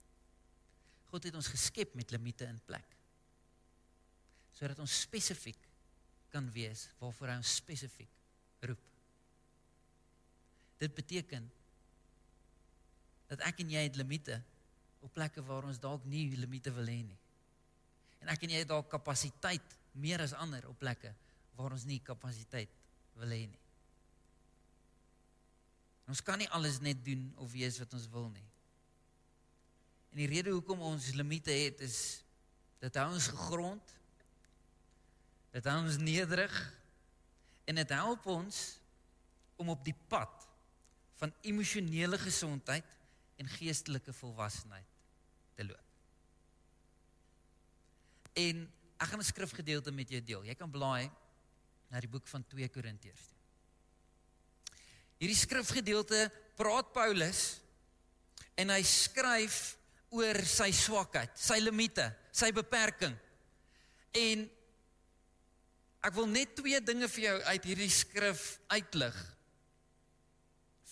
God 1.11 1.25
het 1.25 1.35
ons 1.35 1.49
geskep 1.49 1.95
met 1.95 2.11
limite 2.11 2.45
in 2.45 2.61
plek 2.65 3.02
sodat 4.53 4.81
ons 4.83 5.01
spesifiek 5.05 5.59
kan 6.33 6.47
wees 6.55 6.87
waarvoor 7.01 7.33
hy 7.33 7.41
ons 7.41 7.57
spesifiek 7.61 8.11
roep. 8.69 8.85
Dit 10.83 10.95
beteken 10.97 11.49
dat 13.33 13.45
ek 13.49 13.63
en 13.65 13.73
jy 13.73 13.83
het 13.87 13.99
limite 14.01 14.39
op 15.03 15.13
plekke 15.15 15.43
waar 15.47 15.67
ons 15.69 15.81
dalk 15.83 16.05
nie 16.09 16.29
limite 16.37 16.73
wil 16.75 16.89
hê 16.89 17.01
nie. 17.05 17.19
En 18.23 18.31
ek 18.33 18.45
en 18.45 18.55
jy 18.55 18.63
het 18.63 18.71
dalk 18.71 18.91
kapasiteit 18.93 19.77
meer 19.99 20.23
as 20.25 20.35
ander 20.37 20.65
op 20.71 20.79
plekke 20.81 21.11
waar 21.59 21.75
ons 21.75 21.87
nie 21.89 22.01
kapasiteit 22.05 22.71
wil 23.19 23.35
hê 23.35 23.45
nie. 23.49 23.61
Ons 26.13 26.23
kan 26.25 26.41
nie 26.41 26.51
alles 26.53 26.81
net 26.83 27.01
doen 27.05 27.29
of 27.41 27.53
wees 27.55 27.79
wat 27.81 27.95
ons 27.97 28.09
wil 28.13 28.29
nie. 28.33 28.47
En 30.13 30.21
die 30.21 30.29
rede 30.29 30.53
hoekom 30.53 30.83
ons 30.85 31.13
limite 31.17 31.55
het 31.57 31.81
is 31.85 31.99
dat 32.83 32.99
hou 33.01 33.13
ons 33.15 33.31
gegrond 33.33 33.95
Dit 35.53 35.69
hou 35.69 35.79
ons 35.85 35.99
nederig 36.01 36.55
en 37.69 37.77
dit 37.77 37.95
help 37.95 38.27
ons 38.33 38.61
om 39.61 39.73
op 39.73 39.83
die 39.85 39.97
pad 40.09 40.47
van 41.21 41.35
emosionele 41.47 42.19
gesondheid 42.19 42.97
en 43.39 43.51
geestelike 43.59 44.15
volwassenheid 44.17 44.89
te 45.57 45.67
loop. 45.67 45.89
En 48.33 48.65
ek 48.97 49.09
gaan 49.09 49.21
'n 49.21 49.33
skrifgedeelte 49.33 49.93
met 49.93 50.09
jou 50.09 50.23
deel. 50.23 50.45
Jy 50.45 50.55
kan 50.55 50.71
blaai 50.71 51.11
na 51.91 52.01
die 52.01 52.09
boek 52.09 52.27
van 52.27 52.45
2 52.47 52.69
Korintiërs. 52.69 53.29
Hierdie 55.19 55.37
skrifgedeelte 55.37 56.33
praat 56.57 56.93
Paulus 56.93 57.61
en 58.55 58.69
hy 58.69 58.83
skryf 58.83 59.77
oor 60.09 60.45
sy 60.45 60.71
swakheid, 60.73 61.31
sy 61.39 61.61
limite, 61.61 62.17
sy 62.33 62.51
beperking. 62.53 63.15
En 64.13 64.51
Ek 66.03 66.15
wil 66.17 66.27
net 66.27 66.57
twee 66.59 66.81
dinge 66.83 67.07
vir 67.15 67.25
jou 67.29 67.35
uit 67.47 67.67
hierdie 67.71 67.93
skrif 67.95 68.47
uitlig 68.73 69.19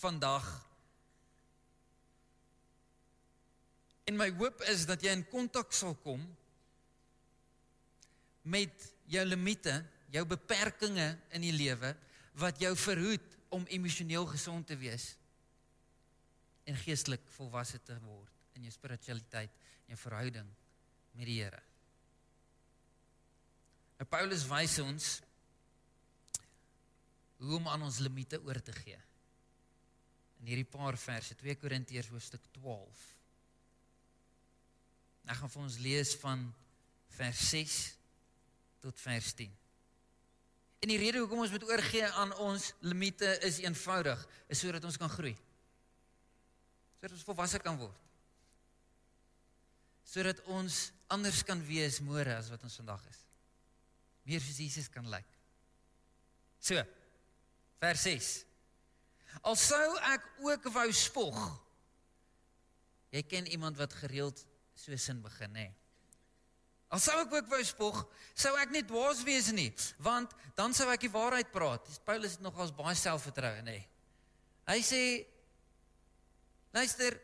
vandag. 0.00 0.46
En 4.06 4.18
my 4.18 4.30
hoop 4.38 4.62
is 4.70 4.86
dat 4.88 5.02
jy 5.02 5.12
in 5.18 5.26
kontak 5.30 5.74
sal 5.74 5.96
kom 6.04 6.22
met 8.50 8.86
jou 9.10 9.24
limite, 9.26 9.74
jou 10.14 10.22
beperkings 10.26 11.18
in 11.36 11.44
die 11.44 11.54
lewe 11.54 11.92
wat 12.40 12.62
jou 12.62 12.72
verhoed 12.78 13.36
om 13.54 13.66
emosioneel 13.74 14.26
gesond 14.30 14.66
te 14.70 14.78
wees 14.78 15.12
en 16.70 16.78
geestelik 16.78 17.26
volwasse 17.34 17.80
te 17.82 17.96
word 18.04 18.54
in 18.54 18.66
jou 18.66 18.74
spiritualiteit 18.74 19.50
en 19.50 19.94
jou 19.94 20.00
verhouding 20.06 20.46
met 21.18 21.26
die 21.26 21.40
Here. 21.42 21.62
En 24.00 24.08
Paulus 24.08 24.46
wys 24.48 24.78
ons 24.80 25.08
hoe 27.40 27.56
om 27.56 27.68
aan 27.68 27.84
ons 27.84 28.00
limite 28.00 28.40
oor 28.46 28.60
te 28.64 28.72
gee. 28.72 28.96
In 30.40 30.48
hierdie 30.48 30.68
paar 30.68 30.96
verse 31.00 31.36
2 31.36 31.56
Korintiërs 31.60 32.08
hoofstuk 32.12 32.44
12. 32.56 33.04
Ek 35.30 35.36
gaan 35.36 35.52
vir 35.52 35.64
ons 35.66 35.78
lees 35.84 36.14
van 36.22 36.46
vers 37.16 37.44
6 37.52 37.78
tot 38.80 39.04
vers 39.04 39.32
10. 39.36 39.52
En 40.80 40.88
die 40.88 41.00
rede 41.00 41.20
hoekom 41.20 41.44
ons 41.44 41.52
moet 41.52 41.68
oorgee 41.68 42.08
aan 42.22 42.32
ons 42.40 42.70
limite 42.80 43.28
is 43.44 43.60
eenvoudig, 43.60 44.20
is 44.48 44.64
sodat 44.64 44.84
ons 44.88 44.96
kan 45.00 45.12
groei. 45.12 45.36
Sodat 46.96 47.18
ons 47.18 47.26
volwasse 47.28 47.60
kan 47.60 47.76
word. 47.80 48.06
Sodat 50.08 50.40
ons 50.48 50.86
anders 51.12 51.44
kan 51.44 51.60
wees 51.68 52.00
môre 52.00 52.32
as 52.40 52.48
wat 52.48 52.64
ons 52.64 52.80
vandag 52.80 53.04
is 53.12 53.26
meer 54.28 54.42
soos 54.44 54.60
Jesus 54.62 54.88
kan 54.92 55.06
lyk. 55.10 55.26
So. 56.60 56.80
Vers 57.80 58.04
6. 58.04 58.30
Al 59.48 59.56
sou 59.56 59.88
ek 60.10 60.26
ook 60.44 60.70
wou 60.74 60.88
spog. 60.92 61.38
Jy 63.14 63.22
ken 63.26 63.48
iemand 63.50 63.78
wat 63.80 63.94
gereeld 64.02 64.42
so 64.76 64.96
sin 65.00 65.22
begin 65.24 65.56
hè. 65.56 65.68
Al 66.90 67.00
sou 67.02 67.14
ek 67.22 67.32
ook 67.32 67.48
wou 67.52 67.60
spog, 67.64 67.98
sou 68.34 68.50
ek 68.58 68.72
nie 68.74 68.82
dwaas 68.82 69.22
wees 69.22 69.52
nie, 69.54 69.68
want 70.02 70.32
dan 70.58 70.74
sou 70.74 70.88
ek 70.90 71.04
die 71.06 71.12
waarheid 71.12 71.52
praat. 71.54 71.86
Paulus 72.06 72.34
het 72.34 72.42
nogals 72.42 72.74
baie 72.74 72.96
selfvertroue 72.98 73.62
nê. 73.66 73.78
Hy 74.66 74.80
sê 74.86 75.02
Luister, 76.74 77.16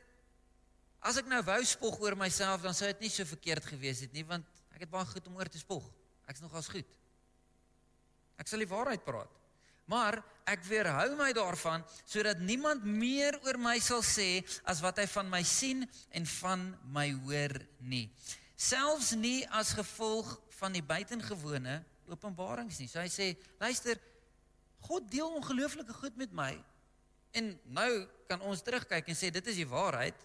as 1.06 1.18
ek 1.20 1.28
nou 1.30 1.38
wou 1.46 1.60
spog 1.66 2.00
oor 2.02 2.16
myself, 2.18 2.64
dan 2.64 2.74
sou 2.74 2.88
dit 2.90 3.04
nie 3.04 3.12
so 3.14 3.26
verkeerd 3.28 3.66
gewees 3.68 4.00
het 4.02 4.14
nie, 4.14 4.24
want 4.26 4.46
ek 4.74 4.86
het 4.86 4.90
baie 4.90 5.06
goed 5.06 5.28
om 5.30 5.36
oor 5.38 5.50
te 5.50 5.60
spog. 5.60 5.84
Ek's 6.26 6.42
nogals 6.42 6.70
goed. 6.72 6.96
Ek 8.36 8.48
sal 8.50 8.62
die 8.62 8.70
waarheid 8.70 9.04
praat. 9.06 9.32
Maar 9.86 10.18
ek 10.50 10.64
weerhou 10.66 11.14
my 11.18 11.30
daarvan 11.34 11.84
sodat 12.02 12.40
niemand 12.42 12.84
meer 12.86 13.38
oor 13.46 13.58
my 13.62 13.76
sal 13.82 14.02
sê 14.02 14.42
as 14.66 14.82
wat 14.82 14.98
hy 14.98 15.06
van 15.10 15.30
my 15.30 15.42
sien 15.46 15.86
en 16.10 16.26
van 16.40 16.66
my 16.94 17.06
hoor 17.26 17.54
nie. 17.78 18.08
Selfs 18.58 19.12
nie 19.18 19.44
as 19.54 19.74
gevolg 19.78 20.32
van 20.58 20.74
die 20.74 20.82
buitengewone 20.82 21.78
openbarings 22.10 22.80
nie. 22.80 22.88
So 22.90 23.02
hy 23.02 23.10
sê, 23.12 23.32
luister, 23.60 24.00
God 24.86 25.06
deel 25.10 25.28
ongelooflike 25.38 25.94
goed 25.98 26.18
met 26.18 26.34
my. 26.34 26.52
En 27.36 27.52
nou 27.76 27.90
kan 28.30 28.42
ons 28.46 28.62
terugkyk 28.64 29.10
en 29.10 29.18
sê 29.18 29.30
dit 29.34 29.52
is 29.52 29.60
die 29.60 29.68
waarheid. 29.68 30.16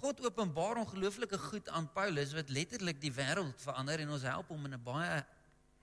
God 0.00 0.20
openbaar 0.20 0.82
ongelooflike 0.82 1.38
goed 1.38 1.68
aan 1.72 1.88
Paulus 1.92 2.34
wat 2.36 2.52
letterlik 2.52 3.00
die 3.00 3.12
wêreld 3.12 3.62
verander 3.64 4.02
en 4.04 4.12
ons 4.16 4.26
help 4.28 4.50
hom 4.52 4.68
in 4.68 4.74
'n 4.76 4.82
baie 4.84 5.24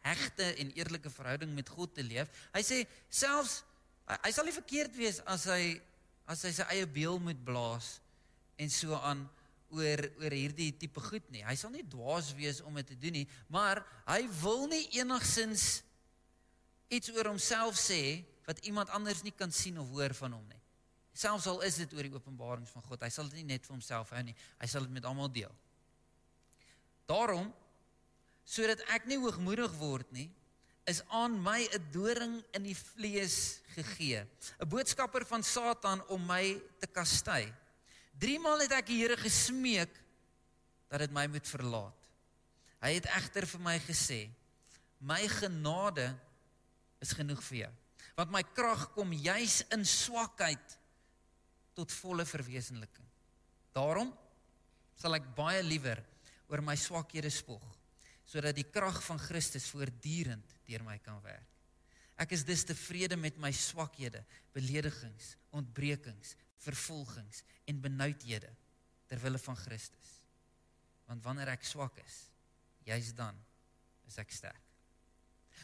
hegte 0.04 0.46
en 0.60 0.74
eerlike 0.76 1.10
verhouding 1.10 1.54
met 1.56 1.70
God 1.70 1.94
te 1.96 2.04
leef. 2.04 2.30
Hy 2.54 2.62
sê 2.62 2.84
selfs 3.10 3.64
hy, 4.08 4.18
hy 4.28 4.32
sal 4.32 4.46
nie 4.46 4.56
verkeerd 4.56 4.96
wees 4.96 5.20
as 5.26 5.46
hy 5.46 5.82
as 6.28 6.44
hy 6.44 6.52
sy 6.52 6.66
eie 6.72 6.88
beeld 6.88 7.24
moet 7.24 7.40
blaas 7.46 8.00
en 8.62 8.70
so 8.70 8.96
aan 8.96 9.26
oor 9.74 10.04
oor 10.22 10.36
hierdie 10.36 10.72
tipe 10.78 11.02
goed 11.02 11.26
nie. 11.34 11.44
Hy 11.44 11.56
sal 11.56 11.74
nie 11.74 11.86
dwaas 11.90 12.34
wees 12.38 12.62
om 12.62 12.76
dit 12.76 12.88
te 12.94 13.00
doen 13.00 13.18
nie, 13.24 13.28
maar 13.50 13.82
hy 14.06 14.22
wil 14.44 14.68
nie 14.68 14.86
enigsins 15.00 15.82
iets 16.94 17.10
oor 17.16 17.32
homself 17.32 17.80
sê 17.80 18.24
wat 18.46 18.60
iemand 18.68 18.92
anders 18.94 19.24
nie 19.24 19.34
kan 19.34 19.52
sien 19.52 19.80
of 19.82 19.90
hoor 19.96 20.14
van 20.14 20.38
hom 20.38 20.46
nie. 20.52 20.63
Selfs 21.14 21.46
al 21.48 21.62
is 21.62 21.78
dit 21.78 21.94
oor 21.94 22.08
die 22.08 22.14
openbarings 22.16 22.72
van 22.74 22.86
God, 22.88 23.04
hy 23.06 23.10
sal 23.14 23.28
dit 23.30 23.44
nie 23.44 23.54
net 23.54 23.68
vir 23.68 23.76
homself 23.76 24.10
hou 24.16 24.22
nie. 24.26 24.36
Hy 24.60 24.68
sal 24.70 24.88
dit 24.88 24.96
met 24.96 25.06
almal 25.06 25.30
deel. 25.30 25.52
Daarom 27.10 27.52
sodat 28.44 28.82
ek 28.92 29.06
nie 29.08 29.20
hoogmoedig 29.22 29.72
word 29.80 30.10
nie, 30.12 30.28
is 30.90 31.00
aan 31.16 31.38
my 31.40 31.64
'n 31.64 31.92
doring 31.92 32.44
in 32.52 32.64
die 32.64 32.76
vlees 32.76 33.62
gegee. 33.76 34.28
'n 34.60 34.68
Boodskapper 34.68 35.26
van 35.26 35.44
Satan 35.44 36.04
om 36.10 36.26
my 36.26 36.60
te 36.80 36.88
kastei. 36.88 37.54
3 38.20 38.40
maal 38.40 38.60
het 38.60 38.72
ek 38.72 38.88
die 38.88 39.00
Here 39.02 39.18
gesmeek 39.18 39.94
dat 40.90 41.00
dit 41.00 41.12
my 41.12 41.28
moet 41.28 41.48
verlaat. 41.48 42.10
Hy 42.82 42.94
het 42.94 43.06
egter 43.06 43.48
vir 43.48 43.60
my 43.60 43.80
gesê: 43.80 44.30
"My 45.00 45.28
genade 45.28 46.20
is 47.00 47.14
genoeg 47.14 47.42
vir 47.44 47.58
jou, 47.58 47.74
want 48.16 48.32
my 48.32 48.44
krag 48.44 48.92
kom 48.94 49.14
juis 49.14 49.64
in 49.72 49.86
swakheid 49.86 50.78
tot 51.74 51.92
volle 52.02 52.26
verwesenliking. 52.26 53.08
Daarom 53.74 54.12
sal 55.00 55.18
ek 55.18 55.32
baie 55.36 55.64
liewer 55.66 56.02
oor 56.50 56.62
my 56.62 56.76
swakhede 56.80 57.32
spog." 57.34 57.64
sodat 58.34 58.56
die 58.58 58.68
krag 58.68 58.98
van 59.06 59.20
Christus 59.22 59.68
voortdurend 59.72 60.56
deur 60.68 60.84
my 60.86 60.98
kan 61.04 61.20
werk. 61.26 61.50
Ek 62.22 62.34
is 62.36 62.46
dus 62.46 62.64
tevrede 62.66 63.18
met 63.20 63.38
my 63.42 63.52
swakhede, 63.54 64.22
beledigings, 64.56 65.34
ontbrekings, 65.54 66.36
vervolgings 66.64 67.42
en 67.70 67.82
benoudhede 67.84 68.52
ter 69.10 69.22
wille 69.22 69.42
van 69.42 69.58
Christus. 69.60 70.12
Want 71.10 71.24
wanneer 71.26 71.52
ek 71.54 71.66
swak 71.68 71.98
is, 72.06 72.20
juis 72.88 73.12
dan 73.18 73.38
is 74.08 74.20
ek 74.22 74.32
sterk. 74.32 74.62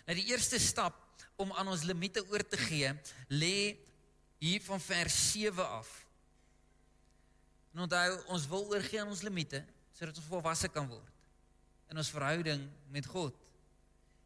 Nou 0.07 0.17
die 0.17 0.27
eerste 0.31 0.59
stap 0.61 0.97
om 1.39 1.53
aan 1.55 1.69
ons 1.71 1.85
limite 1.87 2.21
oor 2.27 2.43
te 2.43 2.59
gee, 2.59 2.91
lê 3.31 3.77
hier 4.39 4.61
van 4.63 4.79
vers 4.79 5.31
7 5.31 5.69
af. 5.69 5.89
Nou 7.75 7.87
daai 7.87 8.15
ons 8.31 8.47
wil 8.47 8.65
oorgee 8.71 9.01
aan 9.01 9.11
ons 9.11 9.23
limite 9.25 9.61
sodat 9.93 10.17
ons 10.17 10.31
volwasse 10.31 10.69
kan 10.71 10.87
word 10.87 11.15
in 11.91 11.97
ons 11.99 12.11
verhouding 12.13 12.61
met 12.93 13.05
God. 13.09 13.35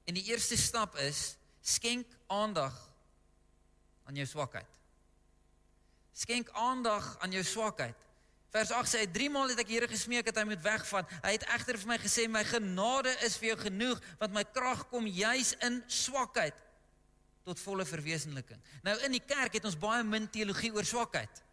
En 0.06 0.14
die 0.14 0.26
eerste 0.30 0.58
stap 0.60 0.98
is 1.02 1.34
skenk 1.64 2.08
aandag 2.28 2.76
aan 4.04 4.20
jou 4.20 4.26
swakheid. 4.28 4.80
Skenk 6.14 6.52
aandag 6.60 7.08
aan 7.24 7.32
jou 7.34 7.44
swakheid. 7.48 7.98
Vers 8.54 8.70
8 8.76 8.92
sê 8.92 9.02
hy 9.02 9.10
drie 9.10 9.30
maal 9.34 9.50
het 9.50 9.64
ek 9.64 9.72
Here 9.74 9.88
gesmeek 9.90 10.28
dat 10.28 10.38
hy 10.38 10.44
moet 10.46 10.62
wegvat. 10.62 11.10
Hy 11.24 11.32
het 11.34 11.48
egter 11.56 11.80
vir 11.82 11.90
my 11.90 11.98
gesê 12.04 12.28
my 12.30 12.44
genade 12.46 13.16
is 13.26 13.40
vir 13.42 13.54
jou 13.54 13.62
genoeg 13.64 14.04
want 14.20 14.36
my 14.36 14.44
krag 14.54 14.86
kom 14.92 15.08
juis 15.10 15.56
in 15.66 15.80
swakheid 15.90 16.60
tot 17.44 17.60
volle 17.60 17.86
verwesenliking. 17.86 18.60
Nou 18.84 18.96
in 19.06 19.12
die 19.12 19.24
kerk 19.24 19.58
het 19.58 19.66
ons 19.68 19.80
baie 19.80 20.04
min 20.04 20.30
teologie 20.32 20.72
oor 20.74 20.88
swakheid. 20.88 21.44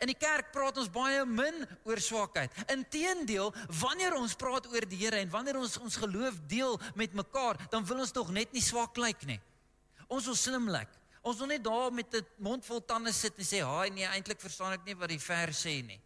In 0.00 0.08
die 0.08 0.16
kerk 0.16 0.48
praat 0.54 0.78
ons 0.80 0.88
baie 0.88 1.24
min 1.28 1.58
oor 1.84 2.00
swakheid. 2.00 2.52
Inteendeel, 2.72 3.50
wanneer 3.82 4.16
ons 4.16 4.36
praat 4.40 4.66
oor 4.72 4.86
die 4.88 5.02
Here 5.02 5.20
en 5.20 5.32
wanneer 5.32 5.58
ons 5.60 5.76
ons 5.76 5.98
geloof 6.00 6.38
deel 6.48 6.78
met 6.96 7.12
mekaar, 7.12 7.60
dan 7.70 7.84
wil 7.84 8.00
ons 8.00 8.14
tog 8.16 8.32
net 8.32 8.52
nie 8.56 8.64
swak 8.64 8.96
lyk 8.96 9.26
nie. 9.28 9.40
Ons 10.08 10.30
wil 10.30 10.38
slim 10.40 10.70
lyk. 10.72 10.88
Ons 11.24 11.40
wil 11.40 11.52
net 11.52 11.64
daar 11.64 11.92
met 11.92 12.14
'n 12.14 12.24
mond 12.38 12.64
vol 12.64 12.80
tande 12.80 13.12
sit 13.12 13.36
en 13.38 13.44
sê, 13.44 13.60
"Haai, 13.60 13.90
nee, 13.90 14.04
eintlik 14.06 14.40
verstaan 14.40 14.72
ek 14.72 14.84
nie 14.84 14.94
wat 14.94 15.08
die 15.08 15.20
vers 15.20 15.66
sê 15.66 15.84
nie." 15.84 16.00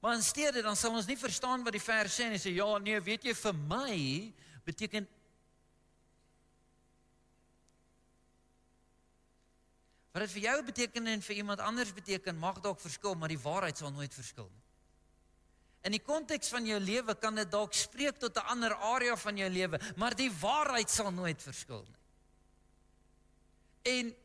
Maar 0.00 0.14
in 0.14 0.22
steede 0.22 0.62
dan 0.62 0.76
sal 0.76 0.94
ons 0.94 1.06
nie 1.06 1.16
verstaan 1.16 1.64
wat 1.64 1.72
die 1.72 1.82
vers 1.82 2.20
sê 2.20 2.24
en 2.24 2.38
sê, 2.38 2.54
"Ja, 2.54 2.78
nee, 2.78 3.00
weet 3.00 3.24
jy 3.24 3.34
vir 3.34 3.54
my 3.54 4.32
beteken 4.64 5.08
Wat 10.18 10.26
dit 10.26 10.34
vir 10.34 10.48
jou 10.48 10.62
beteken 10.66 11.04
en 11.06 11.20
vir 11.22 11.36
iemand 11.38 11.60
anders 11.62 11.92
beteken 11.94 12.34
mag 12.42 12.56
dalk 12.58 12.80
verskil, 12.82 13.12
maar 13.14 13.30
die 13.30 13.38
waarheid 13.38 13.78
sal 13.78 13.92
nooit 13.94 14.10
verskil 14.10 14.48
nie. 14.50 14.64
In 15.86 15.94
die 15.94 16.02
konteks 16.02 16.50
van 16.50 16.66
jou 16.66 16.80
lewe 16.82 17.14
kan 17.22 17.38
dit 17.38 17.46
dalk 17.52 17.76
spreek 17.78 18.18
tot 18.18 18.34
'n 18.34 18.50
ander 18.50 18.74
area 18.74 19.14
van 19.16 19.36
jou 19.36 19.48
lewe, 19.48 19.78
maar 19.96 20.16
die 20.18 20.32
waarheid 20.40 20.90
sal 20.90 21.12
nooit 21.12 21.42
verskil 21.42 21.86
nie. 21.86 22.00
En 23.94 24.16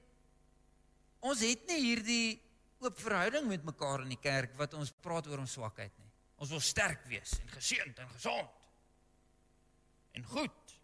ons 1.19 1.39
het 1.39 1.67
nie 1.67 1.79
hierdie 1.79 2.41
oop 2.79 2.99
verhouding 2.99 3.47
met 3.47 3.63
mekaar 3.63 4.01
in 4.01 4.09
die 4.09 4.21
kerk 4.21 4.57
wat 4.57 4.73
ons 4.73 4.91
praat 4.91 5.27
oor 5.27 5.45
ons 5.45 5.51
swakheid 5.51 5.93
nie. 5.99 6.11
Ons 6.37 6.49
wil 6.49 6.59
sterk 6.59 7.05
wees 7.05 7.37
en 7.39 7.47
geseënd 7.49 7.99
en 7.99 8.09
gesond. 8.09 8.49
En 10.11 10.23
goed. 10.23 10.77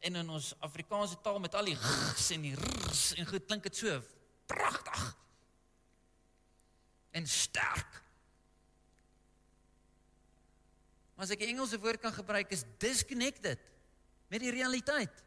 En 0.00 0.14
in 0.16 0.30
ons 0.30 0.54
Afrikaanse 0.60 1.20
taal 1.20 1.40
met 1.40 1.54
al 1.54 1.64
die 1.64 1.76
g's 1.76 2.30
en 2.30 2.42
die 2.42 2.54
r's 2.54 3.14
en 3.16 3.26
goed 3.26 3.46
klink 3.46 3.62
dit 3.62 3.76
so 3.76 4.19
pragtig 4.50 5.06
en 7.10 7.26
sterk. 7.26 8.02
Maar 11.14 11.24
as 11.28 11.34
ek 11.34 11.42
'n 11.42 11.52
Engelse 11.52 11.78
woord 11.78 12.00
kan 12.00 12.12
gebruik 12.12 12.50
is 12.50 12.64
disconnected 12.78 13.58
met 14.26 14.40
die 14.40 14.50
realiteit. 14.50 15.24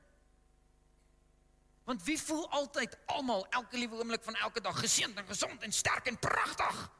Want 1.84 2.04
wie 2.04 2.20
voel 2.22 2.50
altyd 2.50 2.98
almal 3.06 3.48
elke 3.50 3.78
liewe 3.78 3.96
oomblik 3.96 4.24
van 4.24 4.36
elke 4.36 4.62
dag 4.62 4.80
geseënd 4.80 5.18
en 5.18 5.28
gesond 5.28 5.62
en 5.62 5.72
sterk 5.72 6.06
en 6.06 6.20
pragtig? 6.20 6.92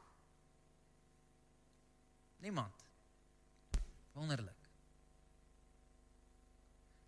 Niemand. 2.36 2.84
Wonderlik. 4.12 4.68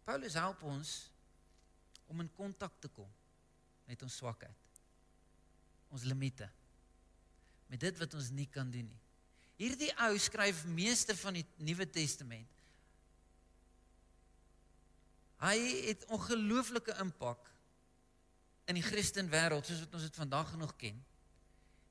Paulus 0.05 0.35
help 0.35 0.63
ons 0.63 1.11
om 2.07 2.21
in 2.21 2.33
kontak 2.33 2.81
te 2.81 2.89
kom 2.89 3.13
met 3.85 4.03
ons 4.03 4.17
swakheid 4.17 4.66
ons 5.95 6.07
limite. 6.09 6.49
Met 7.71 7.83
dit 7.83 7.99
wat 7.99 8.15
ons 8.15 8.31
nie 8.35 8.49
kan 8.53 8.71
doen 8.71 8.87
nie. 8.87 9.03
Hierdie 9.57 9.93
ou 10.05 10.13
skryf 10.21 10.65
meeste 10.69 11.17
van 11.17 11.39
die 11.39 11.45
Nuwe 11.65 11.87
Testament. 11.89 12.51
Hy 15.41 15.57
het 15.89 16.05
ongelooflike 16.13 16.97
impak 17.01 17.51
in 18.67 18.79
die 18.79 18.85
Christen 18.85 19.31
wêreld 19.31 19.69
soos 19.69 19.83
wat 19.85 19.97
ons 19.97 20.07
dit 20.09 20.19
vandag 20.19 20.53
nog 20.61 20.75
ken. 20.81 20.99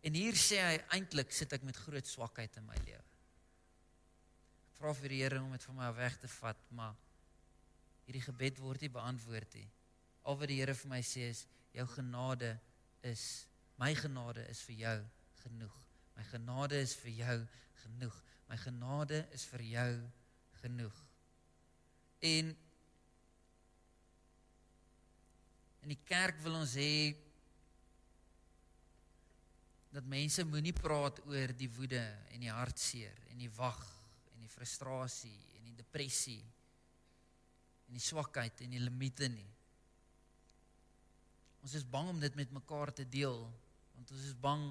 En 0.05 0.17
hier 0.17 0.38
sê 0.38 0.60
hy 0.62 0.77
eintlik 0.97 1.34
sit 1.34 1.53
ek 1.55 1.65
met 1.65 1.77
groot 1.86 2.05
swakheid 2.05 2.58
in 2.60 2.67
my 2.67 2.77
lewe. 2.86 3.01
Ek 4.69 4.77
vra 4.77 4.93
vir 4.97 5.13
die 5.13 5.21
Here 5.23 5.41
om 5.41 5.53
dit 5.55 5.65
van 5.69 5.79
my 5.79 5.89
weg 5.97 6.19
te 6.21 6.29
vat, 6.36 6.62
maar 6.75 6.93
hierdie 8.05 8.25
gebed 8.25 8.62
word 8.62 8.84
nie 8.84 8.91
beantwoord 8.93 9.58
nie. 9.58 9.67
Al 10.29 10.38
wat 10.38 10.51
die 10.51 10.60
Here 10.60 10.75
vir 10.77 10.91
my 10.91 11.01
sê 11.05 11.29
is 11.31 11.45
jou 11.73 11.86
genade 11.95 12.51
is 13.05 13.45
My 13.81 13.91
genade 13.95 14.45
is 14.49 14.61
vir 14.67 14.75
jou 14.79 14.97
genoeg. 15.43 15.79
My 16.15 16.23
genade 16.29 16.79
is 16.79 16.93
vir 16.95 17.11
jou 17.11 17.39
genoeg. 17.83 18.21
My 18.49 18.57
genade 18.61 19.25
is 19.35 19.43
vir 19.51 19.63
jou 19.67 19.89
genoeg. 20.61 21.01
En 22.25 22.53
in 25.85 25.93
die 25.93 26.01
kerk 26.07 26.39
wil 26.45 26.55
ons 26.61 26.77
hê 26.79 27.13
dat 29.95 30.07
mense 30.11 30.43
moenie 30.47 30.73
praat 30.75 31.21
oor 31.27 31.53
die 31.55 31.69
woede 31.71 32.01
en 32.33 32.41
die 32.43 32.51
hartseer 32.51 33.19
en 33.31 33.43
die 33.43 33.51
wag 33.55 33.83
en 34.33 34.41
die 34.43 34.51
frustrasie 34.51 35.38
en 35.59 35.67
die 35.69 35.75
depressie 35.77 36.41
en 37.85 37.99
die 37.99 38.03
swakheid 38.03 38.65
en 38.65 38.73
die 38.75 38.81
limite 38.81 39.29
nie. 39.31 39.51
Ons 41.65 41.77
is 41.79 41.85
bang 41.85 42.09
om 42.11 42.19
dit 42.23 42.35
met 42.39 42.51
mekaar 42.55 42.91
te 42.95 43.05
deel 43.09 43.39
want 43.95 44.12
ons 44.12 44.25
is 44.27 44.36
bang 44.39 44.65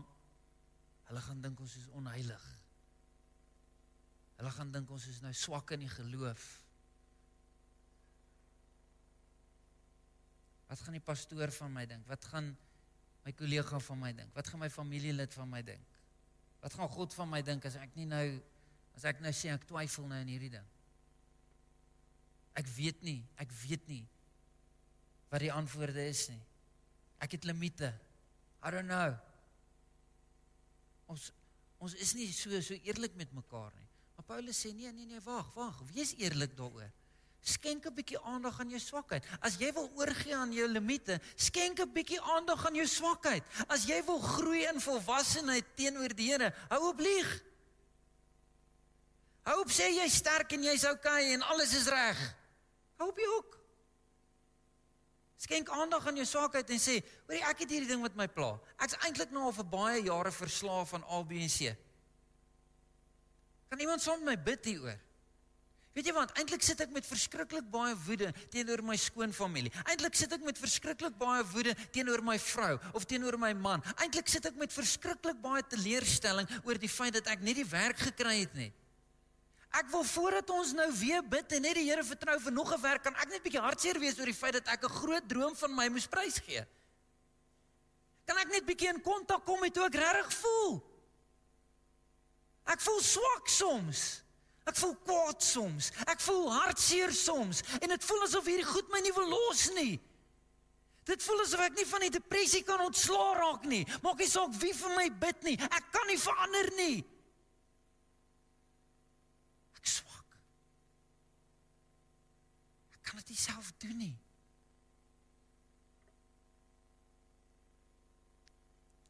hulle 1.09 1.23
gaan 1.27 1.41
dink 1.45 1.61
ons 1.61 1.77
is 1.79 1.89
onheilig. 1.99 2.45
Hulle 4.39 4.53
gaan 4.57 4.71
dink 4.75 4.91
ons 4.91 5.09
is 5.11 5.21
nou 5.25 5.33
swak 5.37 5.75
in 5.77 5.85
die 5.85 5.93
geloof. 5.93 6.45
Wat 10.71 10.81
gaan 10.83 10.97
die 10.97 11.05
pastoor 11.05 11.53
van 11.55 11.75
my 11.75 11.85
dink? 11.87 12.07
Wat 12.11 12.25
gaan 12.33 12.55
my 13.25 13.33
kollega 13.37 13.79
van 13.81 14.01
my 14.01 14.13
dink? 14.17 14.33
Wat 14.37 14.49
gaan 14.49 14.65
my 14.65 14.71
familielid 14.73 15.37
van 15.37 15.49
my 15.49 15.63
dink? 15.65 16.01
Wat 16.65 16.75
gaan 16.75 16.89
God 16.89 17.15
van 17.15 17.31
my 17.31 17.43
dink 17.45 17.67
as 17.69 17.77
ek 17.81 17.93
nie 17.99 18.09
nou 18.09 18.25
as 18.95 19.05
ek 19.11 19.21
nou 19.23 19.33
sê 19.35 19.51
ek 19.53 19.67
twyfel 19.69 20.09
nou 20.09 20.19
in 20.25 20.33
hierdie 20.33 20.55
ding? 20.57 20.67
Ek 22.59 22.69
weet 22.77 23.03
nie, 23.07 23.21
ek 23.43 23.53
weet 23.65 23.89
nie 23.91 24.05
wat 25.35 25.43
die 25.43 25.51
antwoorde 25.51 26.03
is 26.07 26.29
nie. 26.31 26.39
Ek 27.25 27.33
het 27.35 27.47
limite. 27.49 27.89
I 28.65 28.71
don't 28.71 28.89
know. 28.89 29.13
Ons 31.13 31.31
ons 31.85 31.95
is 32.01 32.15
nie 32.17 32.31
so 32.33 32.61
so 32.65 32.77
eerlik 32.89 33.17
met 33.21 33.33
mekaar 33.37 33.73
nie. 33.77 33.89
Maar 34.17 34.25
Paulus 34.25 34.61
sê 34.65 34.73
nee 34.73 34.93
nee 34.93 35.05
nee, 35.05 35.21
wag, 35.21 35.51
wag, 35.53 35.83
wees 35.93 36.15
eerlik 36.17 36.55
daaroor. 36.57 36.89
Skenk 37.45 37.85
'n 37.85 37.95
bietjie 37.95 38.21
aandag 38.25 38.61
aan 38.61 38.71
jou 38.73 38.81
swakheid. 38.81 39.25
As 39.41 39.59
jy 39.61 39.69
wil 39.77 39.91
oorgee 40.01 40.37
aan 40.37 40.53
jou 40.53 40.69
limite, 40.69 41.21
skenk 41.37 41.81
'n 41.81 41.93
bietjie 41.93 42.21
aandag 42.21 42.67
aan 42.67 42.75
jou 42.75 42.87
swakheid. 42.87 43.45
As 43.69 43.85
jy 43.85 44.01
wil 44.05 44.19
groei 44.19 44.65
in 44.65 44.81
volwassenheid 44.81 45.77
teenoor 45.77 46.15
die 46.17 46.31
Here, 46.33 46.55
hou 46.71 46.89
op 46.89 46.99
lieg. 46.99 47.43
Hou 49.45 49.61
op 49.61 49.69
sê 49.69 49.91
jy's 49.93 50.17
sterk 50.17 50.53
en 50.53 50.63
jy's 50.63 50.85
okay 50.89 51.35
en 51.35 51.43
alles 51.43 51.75
is 51.75 51.87
reg. 51.87 52.17
Hou 52.97 53.11
op 53.11 53.19
jy 53.19 53.29
ook. 53.37 53.64
Skenk 55.45 55.69
aandag 55.69 56.07
aan 56.09 56.17
jou 56.17 56.27
swakheid 56.27 56.71
en 56.73 56.81
sê, 56.81 57.03
"Hoor 57.27 57.49
ek 57.51 57.59
het 57.59 57.71
hierdie 57.71 57.89
ding 57.89 58.01
wat 58.01 58.17
my 58.17 58.27
pla. 58.27 58.59
Ek's 58.79 58.97
eintlik 59.05 59.31
nou 59.31 59.45
al 59.45 59.53
vir 59.53 59.65
baie 59.65 60.03
jare 60.03 60.33
verslaaf 60.33 60.95
aan 60.95 61.05
A 61.05 61.23
B 61.23 61.33
en 61.33 61.49
C." 61.49 61.77
Kan 63.69 63.81
iemand 63.81 64.03
saam 64.03 64.25
met 64.25 64.39
my 64.39 64.43
bid 64.43 64.65
hieroor? 64.65 65.01
Weet 65.95 66.07
jy 66.07 66.13
wat? 66.13 66.33
Eintlik 66.39 66.63
sit 66.63 66.81
ek 66.81 66.91
met 66.91 67.07
verskriklik 67.07 67.71
baie 67.71 67.95
woede 68.07 68.33
teenoor 68.51 68.83
my 68.83 68.97
skoonfamilie. 68.97 69.71
Eintlik 69.85 70.15
sit 70.15 70.33
ek 70.33 70.43
met 70.43 70.59
verskriklik 70.59 71.19
baie 71.19 71.45
woede 71.53 71.75
teenoor 71.95 72.23
my 72.23 72.39
vrou 72.39 72.79
of 72.93 73.05
teenoor 73.05 73.39
my 73.39 73.53
man. 73.53 73.83
Eintlik 74.03 74.29
sit 74.29 74.47
ek 74.47 74.57
met 74.59 74.73
verskriklik 74.73 75.39
baie 75.43 75.63
teleurstelling 75.63 76.49
oor 76.65 76.79
die 76.79 76.89
feit 76.89 77.13
dat 77.13 77.27
ek 77.27 77.41
nie 77.41 77.55
die 77.55 77.69
werk 77.71 77.99
gekry 77.99 78.41
het 78.41 78.55
nie. 78.55 78.73
Ek 79.75 79.89
wil 79.91 80.05
voordat 80.07 80.51
ons 80.55 80.73
nou 80.73 80.87
weer 80.95 81.23
bid 81.27 81.53
en 81.57 81.65
net 81.67 81.75
die 81.75 81.89
Here 81.89 82.05
vertrou 82.07 82.37
vir 82.41 82.53
nog 82.53 82.73
'n 82.73 82.81
werk, 82.81 83.03
kan 83.03 83.15
ek 83.15 83.29
net 83.29 83.41
'n 83.41 83.43
bietjie 83.43 83.61
hartseer 83.61 83.99
wees 83.99 84.19
oor 84.19 84.31
die 84.31 84.41
feit 84.43 84.53
dat 84.53 84.69
ek 84.69 84.85
'n 84.85 84.99
groot 85.01 85.29
droom 85.29 85.57
van 85.57 85.75
my 85.75 85.89
moes 85.89 86.07
prysgee. 86.07 86.65
Kan 88.25 88.39
ek 88.39 88.49
net 88.49 88.67
bietjie 88.67 88.89
in 88.89 89.01
kontak 89.01 89.45
kom 89.45 89.61
met 89.61 89.77
hoe 89.77 89.87
ek 89.87 89.95
regtig 89.95 90.33
voel? 90.33 90.83
Ek 92.65 92.81
voel 92.81 93.01
swak 93.01 93.49
soms. 93.49 94.23
Ek 94.65 94.77
voel 94.77 94.95
kwaad 95.05 95.43
soms. 95.43 95.91
Ek 96.09 96.21
voel 96.21 96.53
hartseer 96.53 97.13
soms 97.13 97.63
en 97.81 97.89
dit 97.89 98.05
voel 98.05 98.23
asof 98.23 98.47
hierdie 98.49 98.69
goed 98.69 98.89
my 98.89 99.01
nie 99.01 99.13
wil 99.13 99.29
los 99.29 99.71
nie. 99.77 100.01
Dit 101.05 101.23
voel 101.23 101.43
asof 101.45 101.61
ek 101.61 101.77
nie 101.77 101.85
van 101.85 102.01
die 102.01 102.15
depressie 102.15 102.63
kan 102.65 102.81
ontslaa 102.81 103.35
raak 103.37 103.67
nie. 103.69 103.85
Maak 104.03 104.23
nie 104.23 104.29
saak 104.29 104.55
wie 104.63 104.73
vir 104.73 104.95
my 104.97 105.11
bid 105.11 105.43
nie. 105.43 105.59
Ek 105.69 105.91
kan 105.93 106.07
nie 106.09 106.19
verander 106.21 106.71
nie. 106.79 107.05
Kan 113.15 113.23
dit 113.27 113.39
self 113.39 113.73
doen 113.79 113.97
nie. 113.97 114.15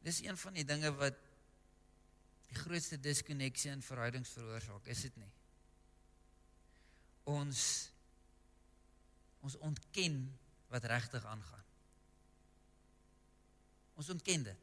Dis 0.05 0.21
een 0.21 0.37
van 0.37 0.53
die 0.53 0.65
dinge 0.65 0.91
wat 0.99 1.17
die 2.45 2.57
grootste 2.59 2.99
diskonneksie 3.01 3.71
in 3.71 3.81
verhoudings 3.81 4.29
veroorsaak, 4.37 4.85
is 4.93 5.01
dit 5.07 5.15
nie? 5.17 5.31
Ons 7.33 7.63
ons 9.45 9.57
ontken 9.61 10.15
wat 10.73 10.85
regtig 10.89 11.25
aangaan. 11.25 11.65
Ons 13.93 14.09
ontken 14.09 14.43
dit. 14.43 14.61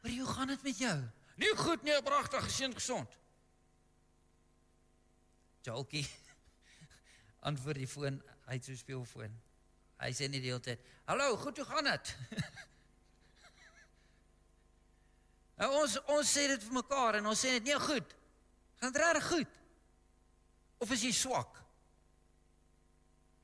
Maar 0.00 0.10
hoe 0.10 0.26
gaan 0.26 0.52
dit 0.52 0.62
met 0.62 0.78
jou? 0.78 0.98
Nie 1.42 1.56
goed 1.58 1.82
nie, 1.82 1.96
pragtig, 2.02 2.44
geseën, 2.46 2.74
gesond. 2.74 3.18
Jalkie 5.66 6.06
antwoord 7.48 7.82
die 7.82 7.88
foon, 7.88 8.20
hy 8.48 8.58
het 8.58 8.66
so 8.66 8.76
speelfoon. 8.78 9.32
Hy 10.00 10.10
sê 10.16 10.28
nie 10.28 10.40
die 10.42 10.52
hele 10.52 10.64
tyd, 10.64 10.80
"Hallo, 11.06 11.36
goed, 11.36 11.56
hoe 11.56 11.66
gaan 11.66 11.84
dit?" 11.84 12.16
nou 15.60 15.70
ons 15.82 15.98
ons 16.16 16.36
sê 16.36 16.46
dit 16.50 16.62
vir 16.62 16.78
mekaar 16.80 17.20
en 17.20 17.26
ons 17.26 17.40
sê 17.40 17.58
dit 17.58 17.70
nie 17.70 17.80
goed. 17.80 18.16
Gaan 18.80 18.92
dit 18.92 19.02
reg 19.02 19.28
goed? 19.28 19.60
Of 20.78 20.90
is 20.90 21.04
jy 21.06 21.12
swak? 21.12 21.60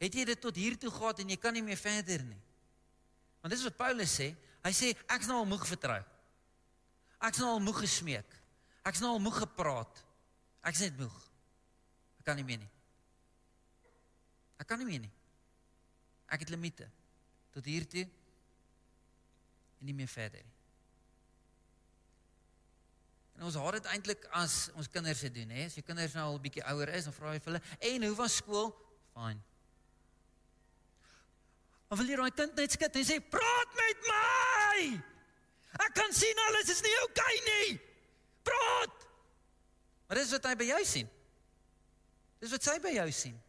Het 0.01 0.15
jy 0.15 0.25
dit 0.25 0.41
tot 0.41 0.57
hier 0.57 0.79
toe 0.81 0.91
gehad 0.91 1.21
en 1.21 1.29
jy 1.29 1.37
kan 1.37 1.55
nie 1.55 1.63
meer 1.63 1.79
verder 1.79 2.25
nie? 2.25 2.41
Want 3.41 3.55
dis 3.55 3.65
wat 3.65 3.77
Paulus 3.77 4.17
sê. 4.17 4.33
Hy 4.65 4.73
sê 4.77 4.93
ek's 5.09 5.29
nou 5.29 5.39
al 5.41 5.49
moeg 5.49 5.65
vertrou. 5.69 6.01
Ek's 7.29 7.41
nou 7.41 7.55
al 7.55 7.63
moeg 7.65 7.81
gesmeek. 7.85 8.37
Ek's 8.89 9.01
nou 9.01 9.15
al 9.15 9.23
moeg 9.23 9.39
gepraat. 9.45 10.03
Ek's 10.69 10.83
net 10.85 10.99
moeg. 11.01 11.17
Ek 12.21 12.27
kan 12.29 12.37
nie 12.37 12.45
meer 12.49 12.61
nie. 12.61 12.69
Kan 14.71 14.79
nie 14.79 14.87
meer 14.87 15.03
nie. 15.03 15.11
Ek 16.31 16.45
het 16.45 16.53
limite 16.55 16.87
tot 17.51 17.67
hier 17.67 17.83
toe 17.91 18.05
en 19.81 19.89
nie 19.89 19.97
meer 19.99 20.11
verder 20.13 20.45
nie. 20.45 20.59
En 23.41 23.49
ons 23.49 23.57
haat 23.59 23.81
dit 23.81 23.89
eintlik 23.91 24.29
as 24.39 24.69
ons 24.79 24.91
kinders 24.93 25.25
dit 25.27 25.35
doen, 25.41 25.51
hè. 25.57 25.65
As 25.67 25.75
jou 25.79 25.83
kinders 25.83 26.15
nou 26.15 26.29
al 26.29 26.39
'n 26.39 26.45
bietjie 26.45 26.63
ouer 26.71 26.93
is, 26.95 27.09
dan 27.09 27.17
vra 27.17 27.33
jy 27.35 27.41
vir 27.41 27.53
hulle, 27.53 27.63
"En 27.81 28.03
hoe 28.07 28.15
was 28.15 28.37
skool?" 28.37 28.71
"Fine." 29.15 29.41
Maar 31.89 31.99
wil 31.99 32.07
jy 32.07 32.17
daai 32.17 32.31
kind 32.31 32.55
net 32.55 32.71
skud 32.71 32.97
en 32.97 33.05
sê, 33.05 33.19
"Praat 33.31 33.75
met 33.75 34.01
my!" 34.07 35.03
Ek 35.81 35.95
kan 35.95 36.13
sien 36.13 36.39
alles 36.39 36.69
is 36.69 36.83
nie 36.83 36.97
oukei 37.01 37.39
okay 37.39 37.41
nie. 37.45 37.81
Praat. 38.43 39.07
Maar 40.07 40.17
dis 40.17 40.31
wat 40.31 40.45
hy 40.45 40.55
by 40.55 40.65
jou 40.65 40.85
sien. 40.85 41.11
Dis 42.39 42.51
wat 42.51 42.63
sy 42.63 42.79
by 42.79 42.93
jou 42.95 43.11
sien 43.11 43.43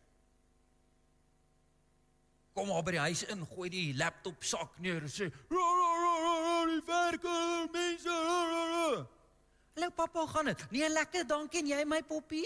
kom 2.54 2.68
maar 2.68 2.84
by 2.84 2.92
die 2.92 3.06
huis 3.08 3.24
in, 3.32 3.46
gooi 3.54 3.70
die 3.72 3.94
laptop 3.96 4.44
sak 4.44 4.78
neer 4.80 5.02
en 5.02 5.10
sê, 5.10 5.32
"Ra 5.50 5.68
ra 5.80 5.92
ra 6.04 6.14
ra, 6.24 6.34
ra 6.46 6.66
die 6.66 6.82
werke 6.86 7.36
mense." 7.74 9.08
Hallo 9.76 9.90
pappa, 9.96 10.26
gaan 10.28 10.46
dit? 10.46 10.72
Nee, 10.72 10.90
lekker, 10.90 11.28
dankie 11.28 11.60
en 11.60 11.68
jy 11.68 11.86
my 11.86 12.02
poppie? 12.04 12.46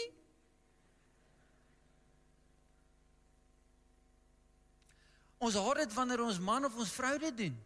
Ons 5.37 5.57
hoor 5.59 5.75
dit 5.75 5.93
wanneer 5.93 6.21
ons 6.21 6.39
man 6.39 6.65
of 6.65 6.77
ons 6.77 6.93
vrou 6.95 7.17
dit 7.19 7.37
doen. 7.37 7.57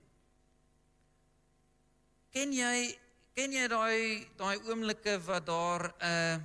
Ken 2.34 2.54
jy 2.54 2.97
ken 3.38 3.54
jy 3.56 3.67
daai 3.71 4.28
daai 4.39 4.58
oomblikke 4.67 5.19
wat 5.28 5.45
daar 5.45 5.84
'n 5.88 6.10
uh, 6.10 6.38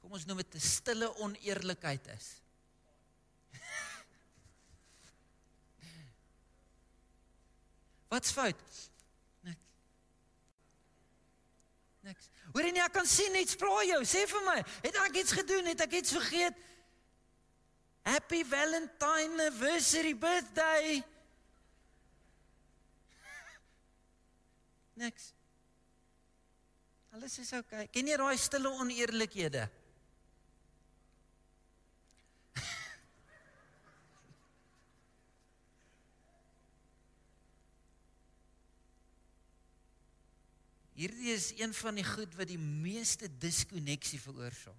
kom 0.00 0.12
ons 0.12 0.26
noem 0.26 0.42
dit 0.42 0.54
'n 0.54 0.60
stille 0.60 1.08
oneerlikheid 1.18 2.06
is? 2.16 2.42
Wat's 8.10 8.32
fout? 8.34 8.58
Niks. 9.46 9.60
Niks. 12.02 12.28
Hoor 12.50 12.66
jy 12.66 12.72
nie 12.74 12.82
ek 12.82 12.96
kan 12.96 13.06
sien 13.06 13.36
iets 13.38 13.54
vra 13.60 13.84
jou. 13.86 14.00
Sê 14.08 14.24
vir 14.26 14.42
my, 14.48 14.58
het 14.82 14.98
ek 15.06 15.20
iets 15.22 15.36
gedoen? 15.38 15.70
Het 15.70 15.86
ek 15.86 16.00
iets 16.00 16.16
vergeet? 16.18 16.66
Happy 18.02 18.42
Valentine 18.48 19.36
anniversary 19.38 20.16
birthday. 20.18 21.02
Niks. 24.98 25.30
Alles 27.14 27.38
is 27.38 27.52
oukei. 27.52 27.84
Okay. 27.84 27.92
Ken 27.94 28.10
jy 28.10 28.16
daai 28.18 28.38
stille 28.38 28.70
oneerlikhede? 28.82 29.68
Hierdie 41.00 41.32
is 41.32 41.54
een 41.56 41.72
van 41.72 41.96
die 41.96 42.04
goed 42.04 42.34
wat 42.36 42.50
die 42.50 42.60
meeste 42.60 43.30
diskonneksie 43.40 44.20
veroorsaak. 44.20 44.76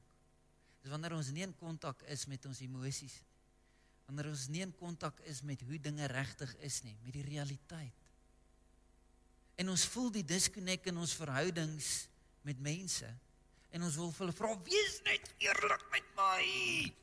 Dis 0.82 0.92
wanneer 0.94 1.16
ons 1.18 1.32
nie 1.34 1.42
in 1.46 1.56
kontak 1.58 2.04
is 2.14 2.28
met 2.30 2.46
ons 2.46 2.62
emosies 2.62 3.16
nie. 3.18 3.30
Wanneer 4.06 4.30
ons 4.30 4.44
nie 4.52 4.62
in 4.62 4.74
kontak 4.78 5.18
is 5.32 5.42
met 5.48 5.62
hoe 5.66 5.80
dinge 5.82 6.06
regtig 6.12 6.52
is 6.68 6.82
nie, 6.86 6.94
met 7.06 7.16
die 7.16 7.26
realiteit. 7.26 8.08
En 9.62 9.74
ons 9.74 9.86
voel 9.94 10.12
die 10.20 10.26
diskonnek 10.28 10.90
in 10.92 11.02
ons 11.02 11.14
verhoudings 11.18 11.90
met 12.46 12.62
mense 12.62 13.10
en 13.72 13.86
ons 13.88 13.98
wil 13.98 14.12
vir 14.12 14.26
hulle 14.26 14.38
vra, 14.38 14.50
"Wees 14.68 15.02
net 15.06 15.34
eerlik 15.40 15.84
met 15.92 16.08
my." 16.18 16.94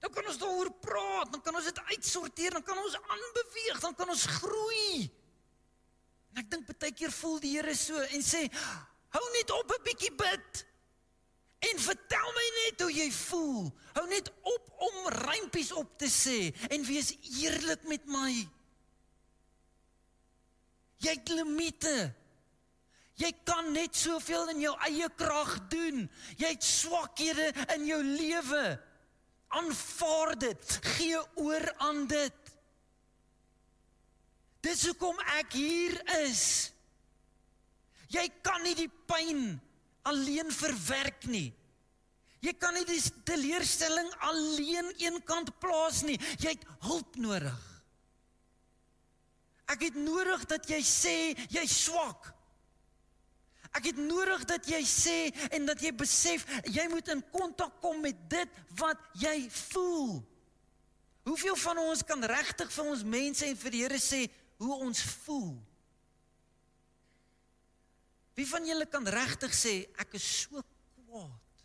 Dan 0.00 0.12
kan 0.12 0.26
ons 0.26 0.38
daaroor 0.38 0.72
praat, 0.84 1.32
dan 1.32 1.40
kan 1.40 1.54
ons 1.54 1.64
dit 1.64 1.78
uitsorteer, 1.78 2.50
dan 2.50 2.62
kan 2.62 2.76
ons 2.76 2.96
aanbeweeg, 2.96 3.80
dan 3.80 3.94
kan 3.94 4.08
ons 4.08 4.26
groei. 4.26 5.10
En 6.34 6.40
ek 6.42 6.50
dink 6.50 6.66
baie 6.66 6.90
keer 6.90 7.12
voel 7.14 7.36
die 7.38 7.52
Here 7.54 7.72
so 7.78 8.00
en 8.10 8.24
sê 8.26 8.48
hou 9.14 9.26
net 9.36 9.50
op 9.54 9.70
'n 9.70 9.84
bietjie 9.86 10.10
bid. 10.18 10.64
En 11.70 11.78
vertel 11.78 12.32
my 12.34 12.46
net 12.56 12.80
hoe 12.82 12.92
jy 12.92 13.10
voel. 13.12 13.70
Hou 13.94 14.06
net 14.08 14.32
op 14.42 14.64
om 14.88 14.96
rympies 15.14 15.70
op 15.72 15.94
te 15.98 16.10
sê 16.10 16.50
en 16.74 16.82
wees 16.84 17.14
eerlik 17.40 17.86
met 17.86 18.04
my. 18.06 18.32
Jy 20.98 21.14
het 21.14 21.28
limite. 21.28 22.14
Jy 23.14 23.30
kan 23.44 23.72
net 23.72 23.94
soveel 23.94 24.48
in 24.48 24.60
jou 24.60 24.74
eie 24.88 25.08
krag 25.14 25.68
doen. 25.70 26.10
Jy 26.36 26.48
het 26.48 26.64
swakhede 26.64 27.52
in 27.76 27.86
jou 27.86 28.02
lewe. 28.02 28.64
Aanvaar 29.48 30.34
dit. 30.38 30.78
Gee 30.82 31.20
oor 31.34 31.74
aan 31.78 32.06
dit. 32.10 32.43
Dis 34.64 34.86
hoekom 34.88 35.18
ek 35.36 35.58
hier 35.58 35.98
is. 36.22 36.72
Jy 38.14 38.24
kan 38.44 38.62
nie 38.64 38.74
die 38.78 38.90
pyn 39.08 39.58
alleen 40.08 40.50
verwerk 40.54 41.26
nie. 41.28 41.50
Jy 42.44 42.52
kan 42.60 42.76
nie 42.76 42.84
die 42.88 43.00
teleurstelling 43.28 44.10
alleen 44.28 44.90
eenkant 45.00 45.52
plaas 45.60 46.02
nie. 46.04 46.16
Jy 46.40 46.56
het 46.56 46.66
hulp 46.84 47.16
nodig. 47.20 47.70
Ek 49.72 49.86
het 49.86 49.96
nodig 49.96 50.44
dat 50.48 50.68
jy 50.68 50.80
sê 50.84 51.16
jy's 51.52 51.76
swak. 51.86 52.28
Ek 53.74 53.88
het 53.88 53.98
nodig 53.98 54.44
dat 54.46 54.68
jy 54.70 54.82
sê 54.86 55.16
en 55.56 55.64
dat 55.66 55.80
jy 55.82 55.90
besef 55.96 56.44
jy 56.70 56.84
moet 56.92 57.08
in 57.10 57.24
kontak 57.32 57.80
kom 57.82 57.98
met 58.04 58.20
dit 58.30 58.60
wat 58.78 59.00
jy 59.18 59.48
voel. 59.72 60.20
Hoeveel 61.24 61.56
van 61.56 61.80
ons 61.82 62.04
kan 62.06 62.20
regtig 62.28 62.70
vir 62.70 62.92
ons 62.92 63.02
mense 63.08 63.46
en 63.48 63.56
vir 63.64 63.74
die 63.74 63.82
Here 63.82 64.00
sê 64.00 64.26
hoe 64.62 64.74
ons 64.80 65.02
voel? 65.24 65.54
Wie 68.34 68.46
van 68.48 68.66
julle 68.66 68.86
kan 68.90 69.06
regtig 69.06 69.54
sê 69.54 69.74
ek 70.02 70.16
is 70.18 70.26
so 70.44 70.62
kwaad? 70.98 71.62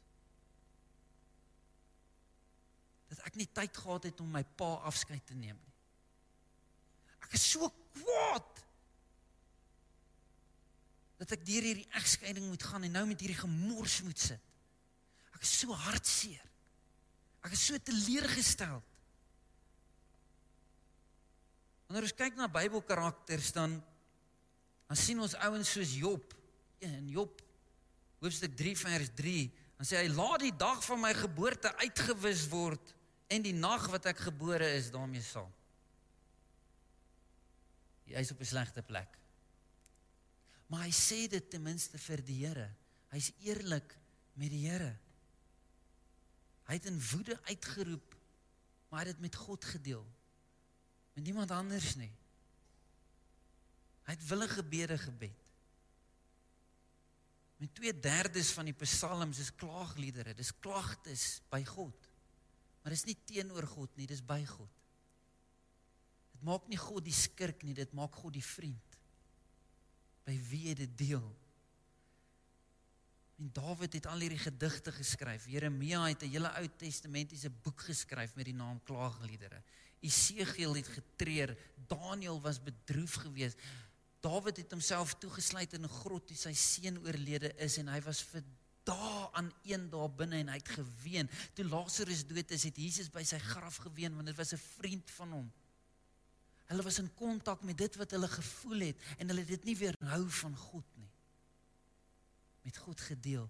Dat 3.10 3.24
ek 3.26 3.40
nie 3.42 3.50
tyd 3.50 3.78
gehad 3.78 4.10
het 4.10 4.22
om 4.22 4.30
my 4.34 4.44
pa 4.58 4.76
afskeid 4.90 5.26
te 5.26 5.38
neem 5.38 5.58
nie. 5.58 5.76
Ek 7.26 7.34
is 7.38 7.46
so 7.52 7.70
kwaad. 7.98 8.62
Dat 11.20 11.34
ek 11.36 11.46
deur 11.46 11.66
hierdie 11.68 11.90
egskeiding 12.00 12.46
moet 12.48 12.64
gaan 12.64 12.86
en 12.86 12.96
nou 13.00 13.06
met 13.10 13.22
hierdie 13.22 13.42
gemors 13.42 14.00
moet 14.06 14.30
sit. 14.30 14.46
Ek 15.36 15.42
is 15.46 15.56
so 15.62 15.76
hartseer. 15.88 16.46
Ek 17.46 17.54
is 17.56 17.66
so 17.70 17.78
teleurgestel. 17.82 18.82
Wanneer 21.90 22.06
ons 22.06 22.14
kyk 22.14 22.36
na 22.38 22.46
Bybelkarakters 22.54 23.50
dan 23.56 23.80
dan 24.90 24.98
sien 24.98 25.18
ons 25.22 25.34
ouens 25.46 25.70
soos 25.74 25.90
Job 25.98 26.34
in 26.86 27.08
Job 27.10 27.42
hoofstuk 28.22 28.54
3 28.58 28.76
vers 28.78 29.10
3 29.18 29.42
dan 29.80 29.90
sê 29.90 30.04
hy 30.04 30.12
laat 30.14 30.44
die 30.44 30.54
dag 30.54 30.84
van 30.86 31.02
my 31.02 31.10
geboorte 31.18 31.72
uitgewis 31.82 32.44
word 32.52 32.94
en 33.34 33.42
die 33.42 33.56
nag 33.58 33.88
wat 33.90 34.06
ek 34.12 34.22
gebore 34.28 34.70
is 34.78 34.92
daarmee 34.94 35.26
saam. 35.26 35.50
Hy 38.06 38.22
is 38.22 38.34
op 38.34 38.42
'n 38.42 38.52
slegte 38.54 38.86
plek. 38.86 39.18
Maar 40.70 40.86
hy 40.86 40.94
sê 40.94 41.26
dit 41.26 41.50
ten 41.50 41.62
minste 41.62 41.98
vir 41.98 42.22
die 42.22 42.46
Here. 42.46 42.70
Hy's 43.10 43.32
eerlik 43.42 43.98
met 44.34 44.50
die 44.54 44.68
Here. 44.70 44.94
Hy 46.70 46.74
het 46.74 46.86
in 46.86 47.02
woede 47.02 47.40
uitgeroep, 47.50 48.16
maar 48.90 49.02
hy 49.02 49.08
het 49.08 49.16
dit 49.16 49.26
met 49.26 49.36
God 49.36 49.66
gedeel. 49.66 50.06
Met 51.20 51.28
niemand 51.28 51.52
anders 51.52 51.98
nie. 52.00 52.12
Hy 54.08 54.14
het 54.16 54.22
willige 54.30 54.62
gebede 54.62 54.96
gebed. 54.98 55.50
Met 57.60 57.74
2/3 57.76 58.54
van 58.56 58.70
die 58.70 58.74
psalms 58.74 59.40
is 59.44 59.52
klaagliedere, 59.56 60.34
dis 60.34 60.54
klagtes 60.64 61.42
by 61.52 61.60
God. 61.68 62.08
Maar 62.82 62.96
dis 62.96 63.04
nie 63.04 63.18
teenoor 63.26 63.68
God 63.68 63.98
nie, 64.00 64.08
dis 64.08 64.24
by 64.24 64.46
God. 64.46 64.72
Dit 66.32 66.42
maak 66.48 66.72
nie 66.72 66.80
God 66.80 67.04
die 67.04 67.14
skurk 67.14 67.68
nie, 67.68 67.74
dit 67.74 67.92
maak 67.92 68.16
God 68.16 68.34
die 68.34 68.46
vriend. 68.46 68.98
By 70.24 70.40
wie 70.40 70.68
jy 70.70 70.74
dit 70.86 70.98
deel. 70.98 71.36
En 73.40 73.50
Dawid 73.56 73.94
het 73.94 74.06
al 74.06 74.20
hierdie 74.20 74.42
gedigte 74.42 74.92
geskryf. 74.92 75.46
Jeremia 75.48 76.04
het 76.08 76.24
'n 76.24 76.30
hele 76.30 76.52
Ou 76.60 76.68
Testamentiese 76.78 77.50
boek 77.50 77.82
geskryf 77.82 78.36
met 78.36 78.46
die 78.46 78.54
naam 78.54 78.84
Klaagliedere. 78.84 79.64
Esegiel 80.00 80.76
het 80.76 80.88
getreur, 80.88 81.58
Daniël 81.88 82.42
was 82.42 82.64
bedroef 82.64 83.14
geweest. 83.14 83.58
Dawid 84.20 84.58
het 84.58 84.72
homself 84.72 85.14
toegesluit 85.14 85.74
in 85.74 85.84
'n 85.84 85.90
grot 85.90 86.28
toe 86.28 86.36
sy 86.36 86.54
seun 86.54 87.00
oorlede 87.06 87.56
is 87.56 87.78
en 87.78 87.88
hy 87.88 88.02
was 88.02 88.22
vir 88.22 88.44
dae 88.84 89.30
aan 89.32 89.54
een 89.64 89.90
daar 89.90 90.12
binne 90.12 90.36
en 90.36 90.48
hy 90.48 90.58
het 90.58 90.70
geween. 90.70 91.30
Toe 91.54 91.66
Lazarus 91.66 92.28
dood 92.28 92.52
is, 92.52 92.64
het 92.64 92.76
Jesus 92.76 93.10
by 93.10 93.24
sy 93.24 93.40
graf 93.40 93.76
geween 93.76 94.16
want 94.16 94.28
dit 94.28 94.36
was 94.36 94.54
'n 94.54 94.58
vriend 94.78 95.12
van 95.12 95.32
hom. 95.32 95.52
Hulle 96.66 96.84
was 96.84 97.00
in 97.00 97.14
kontak 97.14 97.64
met 97.64 97.78
dit 97.78 97.96
wat 97.96 98.12
hulle 98.12 98.28
gevoel 98.28 98.80
het 98.80 98.98
en 99.18 99.28
hulle 99.28 99.40
het 99.40 99.48
dit 99.48 99.64
nie 99.64 99.78
weerhou 99.78 100.30
van 100.30 100.56
God. 100.56 100.99
Met 102.70 102.78
God 102.86 103.02
gedeel. 103.02 103.50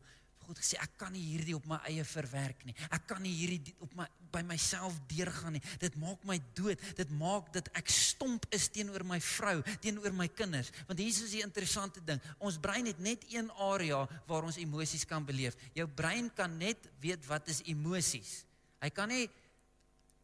God 0.50 0.58
gesê 0.64 0.80
ek 0.82 0.96
kan 0.98 1.12
nie 1.14 1.22
hierdie 1.22 1.54
op 1.54 1.66
my 1.70 1.78
eie 1.86 2.02
verwerk 2.08 2.64
nie. 2.66 2.74
Ek 2.90 3.04
kan 3.12 3.20
nie 3.22 3.36
hierdie 3.36 3.76
op 3.84 3.92
my 4.00 4.08
by 4.34 4.42
myself 4.46 4.96
deurgaan 5.10 5.56
nie. 5.58 5.62
Dit 5.82 5.96
maak 5.98 6.24
my 6.30 6.38
dood. 6.58 6.82
Dit 6.98 7.12
maak 7.18 7.52
dat 7.54 7.68
ek 7.78 7.90
stomp 7.92 8.46
is 8.56 8.68
teenoor 8.74 9.04
my 9.06 9.18
vrou, 9.22 9.56
teenoor 9.84 10.14
my 10.18 10.30
kinders. 10.32 10.72
Want 10.88 11.02
hier 11.02 11.12
is 11.12 11.34
die 11.34 11.44
interessante 11.46 12.02
ding. 12.06 12.22
Ons 12.42 12.58
brein 12.62 12.88
het 12.90 13.02
net 13.02 13.26
een 13.30 13.50
area 13.68 14.04
waar 14.30 14.48
ons 14.48 14.58
emosies 14.62 15.06
kan 15.10 15.26
beleef. 15.26 15.58
Jou 15.78 15.90
brein 15.90 16.32
kan 16.38 16.56
net 16.62 16.90
weet 17.04 17.26
wat 17.30 17.50
is 17.50 17.62
emosies. 17.70 18.44
Hy 18.82 18.90
kan 18.94 19.10
nie 19.12 19.28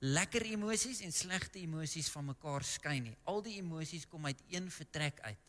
lekker 0.05 0.45
emosies 0.53 1.01
en 1.05 1.13
slegte 1.13 1.61
emosies 1.61 2.09
van 2.13 2.31
mekaar 2.31 2.65
skei 2.65 2.97
nie. 3.01 3.17
Al 3.29 3.45
die 3.45 3.59
emosies 3.61 4.05
kom 4.09 4.25
uit 4.29 4.41
een 4.53 4.69
vertrek 4.73 5.21
uit. 5.25 5.44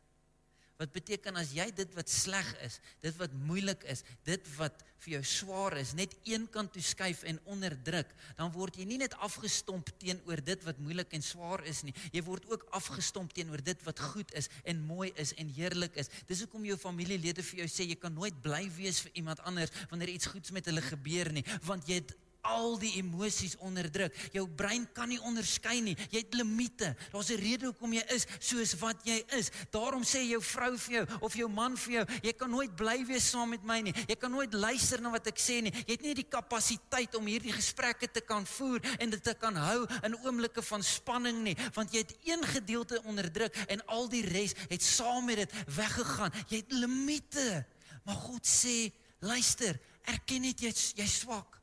Wat 0.77 0.93
beteken 0.93 1.39
as 1.41 1.55
jy 1.57 1.65
dit 1.73 1.95
wat 1.97 2.11
sleg 2.13 2.49
is, 2.67 2.81
dit 3.05 3.15
wat 3.17 3.33
moeilik 3.49 3.85
is, 3.89 4.03
dit 4.29 4.51
wat 4.59 4.83
vir 5.05 5.15
jou 5.15 5.23
swaar 5.29 5.77
is, 5.81 5.95
net 5.97 6.13
een 6.29 6.45
kant 6.53 6.73
toe 6.75 6.83
skuif 6.85 7.23
en 7.29 7.39
onderdruk, 7.53 8.11
dan 8.37 8.53
word 8.53 8.77
jy 8.77 8.85
nie 8.89 8.99
net 9.01 9.17
afgestomp 9.25 9.89
teenoor 10.01 10.43
dit 10.45 10.67
wat 10.69 10.81
moeilik 10.83 11.17
en 11.17 11.25
swaar 11.25 11.65
is 11.69 11.81
nie. 11.87 11.95
Jy 12.13 12.25
word 12.27 12.45
ook 12.53 12.67
afgestomp 12.77 13.33
teenoor 13.37 13.65
dit 13.65 13.87
wat 13.89 14.03
goed 14.13 14.37
is 14.37 14.51
en 14.69 14.85
mooi 14.85 15.11
is 15.21 15.33
en 15.41 15.53
heerlik 15.57 15.97
is. 16.01 16.13
Dis 16.29 16.45
hoekom 16.45 16.69
jou 16.69 16.77
familielede 16.81 17.45
vir 17.47 17.65
jou 17.65 17.71
sê 17.73 17.89
jy 17.89 17.99
kan 18.01 18.13
nooit 18.13 18.37
bly 18.45 18.67
wees 18.77 19.01
vir 19.07 19.17
iemand 19.23 19.41
anders 19.49 19.73
wanneer 19.91 20.13
iets 20.13 20.29
goeds 20.33 20.53
met 20.53 20.69
hulle 20.69 20.85
gebeur 20.85 21.33
nie, 21.33 21.45
want 21.65 21.89
jy 21.89 22.03
het 22.03 22.17
al 22.47 22.79
die 22.81 22.95
emosies 23.01 23.57
onderdruk. 23.65 24.15
Jou 24.35 24.47
brein 24.49 24.87
kan 24.97 25.11
nie 25.11 25.21
onderskei 25.27 25.81
nie. 25.85 25.97
Jy 26.11 26.23
het 26.25 26.35
limite. 26.39 26.95
Daar's 27.13 27.31
'n 27.31 27.41
rede 27.41 27.67
hoekom 27.67 27.93
jy 27.93 28.05
is 28.15 28.27
soos 28.39 28.75
wat 28.81 28.97
jy 29.05 29.23
is. 29.39 29.51
Daarom 29.71 30.03
sê 30.03 30.23
jou 30.29 30.43
vrou 30.43 30.77
vir 30.79 30.95
jou 30.95 31.07
of 31.21 31.35
jou 31.35 31.49
man 31.49 31.77
vir 31.77 31.93
jou, 31.93 32.05
jy 32.23 32.33
kan 32.33 32.51
nooit 32.51 32.77
bly 32.77 33.05
wees 33.07 33.31
saam 33.31 33.51
met 33.51 33.65
my 33.65 33.81
nie. 33.81 33.95
Jy 34.07 34.17
kan 34.17 34.31
nooit 34.31 34.53
luister 34.53 35.01
na 35.01 35.11
wat 35.11 35.27
ek 35.27 35.39
sê 35.39 35.61
nie. 35.63 35.73
Jy 35.87 35.93
het 35.93 36.03
nie 36.03 36.15
die 36.15 36.29
kapasiteit 36.29 37.15
om 37.15 37.27
hierdie 37.27 37.53
gesprekke 37.53 38.09
te 38.13 38.21
kan 38.21 38.47
voer 38.47 38.81
en 38.99 39.11
dit 39.11 39.23
te 39.23 39.35
kan 39.35 39.57
hou 39.57 39.87
in 40.03 40.17
oomblikke 40.25 40.63
van 40.63 40.83
spanning 40.83 41.43
nie, 41.43 41.57
want 41.75 41.93
jy 41.93 42.05
het 42.05 42.15
een 42.25 42.45
gedeelte 42.45 43.03
onderdruk 43.05 43.55
en 43.69 43.83
al 43.87 44.09
die 44.09 44.25
res 44.27 44.55
het 44.69 44.83
saam 44.83 45.25
met 45.27 45.37
dit 45.37 45.53
weggegaan. 45.77 46.33
Jy 46.49 46.57
het 46.57 46.73
limite. 46.73 47.67
Maar 48.07 48.15
God 48.29 48.47
sê, 48.47 48.93
luister, 49.19 49.79
erken 50.07 50.47
net 50.47 50.63
jy's 50.63 50.93
jy's 50.95 51.21
swak. 51.25 51.57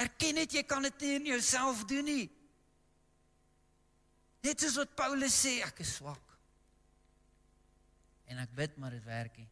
Erken 0.00 0.38
net 0.40 0.54
jy 0.56 0.62
kan 0.64 0.84
dit 0.86 1.02
nie 1.04 1.14
in 1.18 1.30
jouself 1.34 1.84
doen 1.88 2.06
nie. 2.08 2.26
Net 4.40 4.62
soos 4.62 4.78
wat 4.80 4.96
Paulus 4.96 5.36
sê, 5.36 5.58
ek 5.66 5.82
is 5.84 5.98
swak. 5.98 6.36
En 8.32 8.40
ek 8.40 8.54
bid 8.56 8.78
maar 8.80 8.94
dit 8.96 9.04
werk 9.04 9.36
nie. 9.36 9.48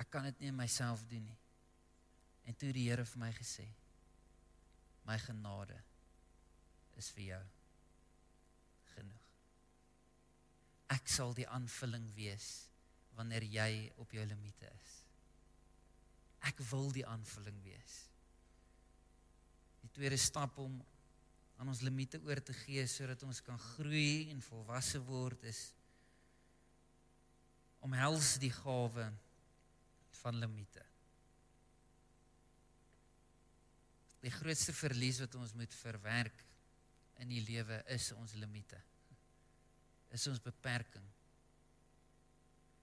Ek 0.00 0.08
kan 0.12 0.28
dit 0.28 0.44
nie 0.44 0.52
in 0.52 0.58
myself 0.58 1.02
doen 1.10 1.24
nie. 1.26 1.38
En 2.46 2.56
toe 2.56 2.70
die 2.74 2.86
Here 2.88 3.04
vir 3.06 3.22
my 3.22 3.32
gesê, 3.34 3.66
my 5.06 5.18
genade 5.22 5.76
is 7.00 7.10
vir 7.16 7.26
jou 7.32 7.42
genoeg. 8.94 9.28
Ek 10.94 11.10
sal 11.10 11.34
die 11.36 11.48
aanvulling 11.48 12.06
wees 12.16 12.48
wanneer 13.18 13.46
jy 13.46 13.70
op 14.02 14.12
jou 14.14 14.24
limite 14.26 14.70
is. 14.70 14.99
Ek 16.48 16.62
wil 16.70 16.88
die 16.94 17.04
aanvulling 17.06 17.58
wees. 17.64 17.96
Die 19.82 19.90
tweede 19.92 20.16
stap 20.20 20.58
om 20.62 20.78
aan 21.60 21.68
ons 21.68 21.82
limite 21.84 22.20
oor 22.24 22.40
te 22.40 22.54
gee 22.62 22.86
sodat 22.88 23.22
ons 23.26 23.42
kan 23.44 23.58
groei 23.74 24.30
en 24.32 24.40
volwasse 24.44 25.00
word 25.04 25.44
is 25.50 25.60
om 27.84 27.92
hels 27.96 28.34
die 28.40 28.52
gawe 28.52 29.06
van 30.20 30.40
limite. 30.40 30.84
Die 34.20 34.32
grootste 34.32 34.72
verlies 34.76 35.20
wat 35.22 35.36
ons 35.40 35.54
moet 35.56 35.74
verwerk 35.80 36.44
in 37.20 37.32
die 37.32 37.40
lewe 37.44 37.78
is 37.92 38.10
ons 38.16 38.36
limite. 38.40 38.80
Is 40.12 40.26
ons 40.28 40.42
beperking. 40.44 41.06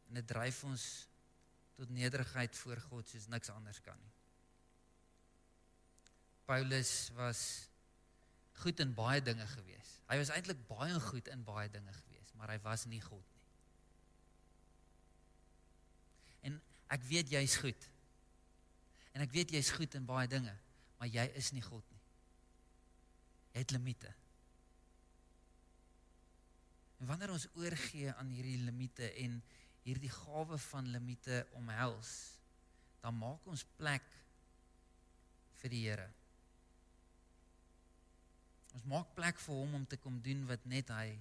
En 0.09 0.17
dit 0.17 0.27
dryf 0.29 0.63
ons 0.65 0.85
tot 1.77 1.89
nederigheid 1.93 2.55
voor 2.57 2.81
God 2.89 3.09
soos 3.09 3.27
niks 3.29 3.51
anders 3.53 3.79
kan 3.85 3.97
nie. 4.01 4.13
Paulus 6.47 7.09
was 7.17 7.41
goed 8.63 8.79
in 8.81 8.93
baie 8.97 9.21
dinge 9.21 9.45
gewees. 9.51 9.89
Hy 10.09 10.17
was 10.21 10.31
eintlik 10.33 10.59
baie 10.69 10.99
goed 11.09 11.27
in 11.29 11.43
baie 11.45 11.69
dinge 11.69 11.93
gewees, 11.93 12.31
maar 12.39 12.53
hy 12.53 12.59
was 12.63 12.87
nie 12.89 13.01
God 13.03 13.25
nie. 13.35 13.43
En 16.49 16.61
ek 16.95 17.03
weet 17.09 17.33
jy's 17.35 17.57
goed. 17.61 17.89
En 19.13 19.25
ek 19.25 19.35
weet 19.35 19.53
jy's 19.57 19.73
goed 19.75 19.97
in 19.99 20.07
baie 20.07 20.29
dinge, 20.31 20.53
maar 20.97 21.11
jy 21.11 21.27
is 21.37 21.51
nie 21.53 21.65
God 21.65 21.83
nie. 21.91 22.01
Jy 23.53 23.65
het 23.65 23.75
limite. 23.75 24.13
En 26.97 27.09
wanneer 27.11 27.35
ons 27.35 27.49
oorgee 27.59 28.13
aan 28.13 28.29
hierdie 28.33 28.57
limite 28.65 29.11
en 29.21 29.41
hierdie 29.87 30.11
gawe 30.11 30.57
van 30.67 30.91
limite 30.91 31.45
omhels, 31.55 32.13
dan 32.99 33.15
maak 33.15 33.45
ons 33.47 33.63
plek 33.79 34.05
vir 35.61 35.71
die 35.71 35.83
Here. 35.85 36.07
Ons 38.75 38.85
maak 38.91 39.13
plek 39.15 39.39
vir 39.41 39.55
hom 39.55 39.77
om 39.79 39.85
te 39.89 39.97
kom 40.01 40.19
doen 40.21 40.43
wat 40.49 40.65
net 40.69 40.91
hy 40.93 41.15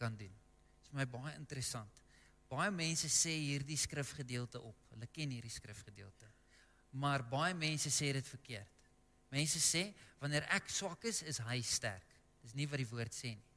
kan 0.00 0.14
doen. 0.16 0.32
Dit 0.32 0.86
is 0.86 0.92
vir 0.92 1.00
my 1.02 1.06
baie 1.16 1.34
interessant. 1.36 2.02
Baie 2.46 2.70
mense 2.70 3.10
sê 3.10 3.34
hierdie 3.34 3.78
skrifgedeelte 3.80 4.62
op. 4.62 4.78
Hulle 4.94 5.08
ken 5.12 5.34
hierdie 5.34 5.52
skrifgedeelte. 5.52 6.30
Maar 7.02 7.26
baie 7.28 7.56
mense 7.58 7.90
sê 7.92 8.12
dit 8.14 8.30
verkeerd. 8.30 8.86
Mense 9.34 9.60
sê 9.60 9.88
wanneer 10.22 10.46
ek 10.54 10.70
swak 10.70 11.04
is, 11.10 11.24
is 11.26 11.42
hy 11.44 11.58
sterk. 11.66 12.14
Dis 12.46 12.54
nie 12.54 12.68
wat 12.70 12.80
die 12.80 12.88
woord 12.88 13.12
sê 13.12 13.34
nie. 13.34 13.52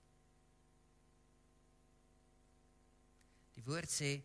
Die 3.60 3.64
woord 3.68 3.92
sê 3.92 4.16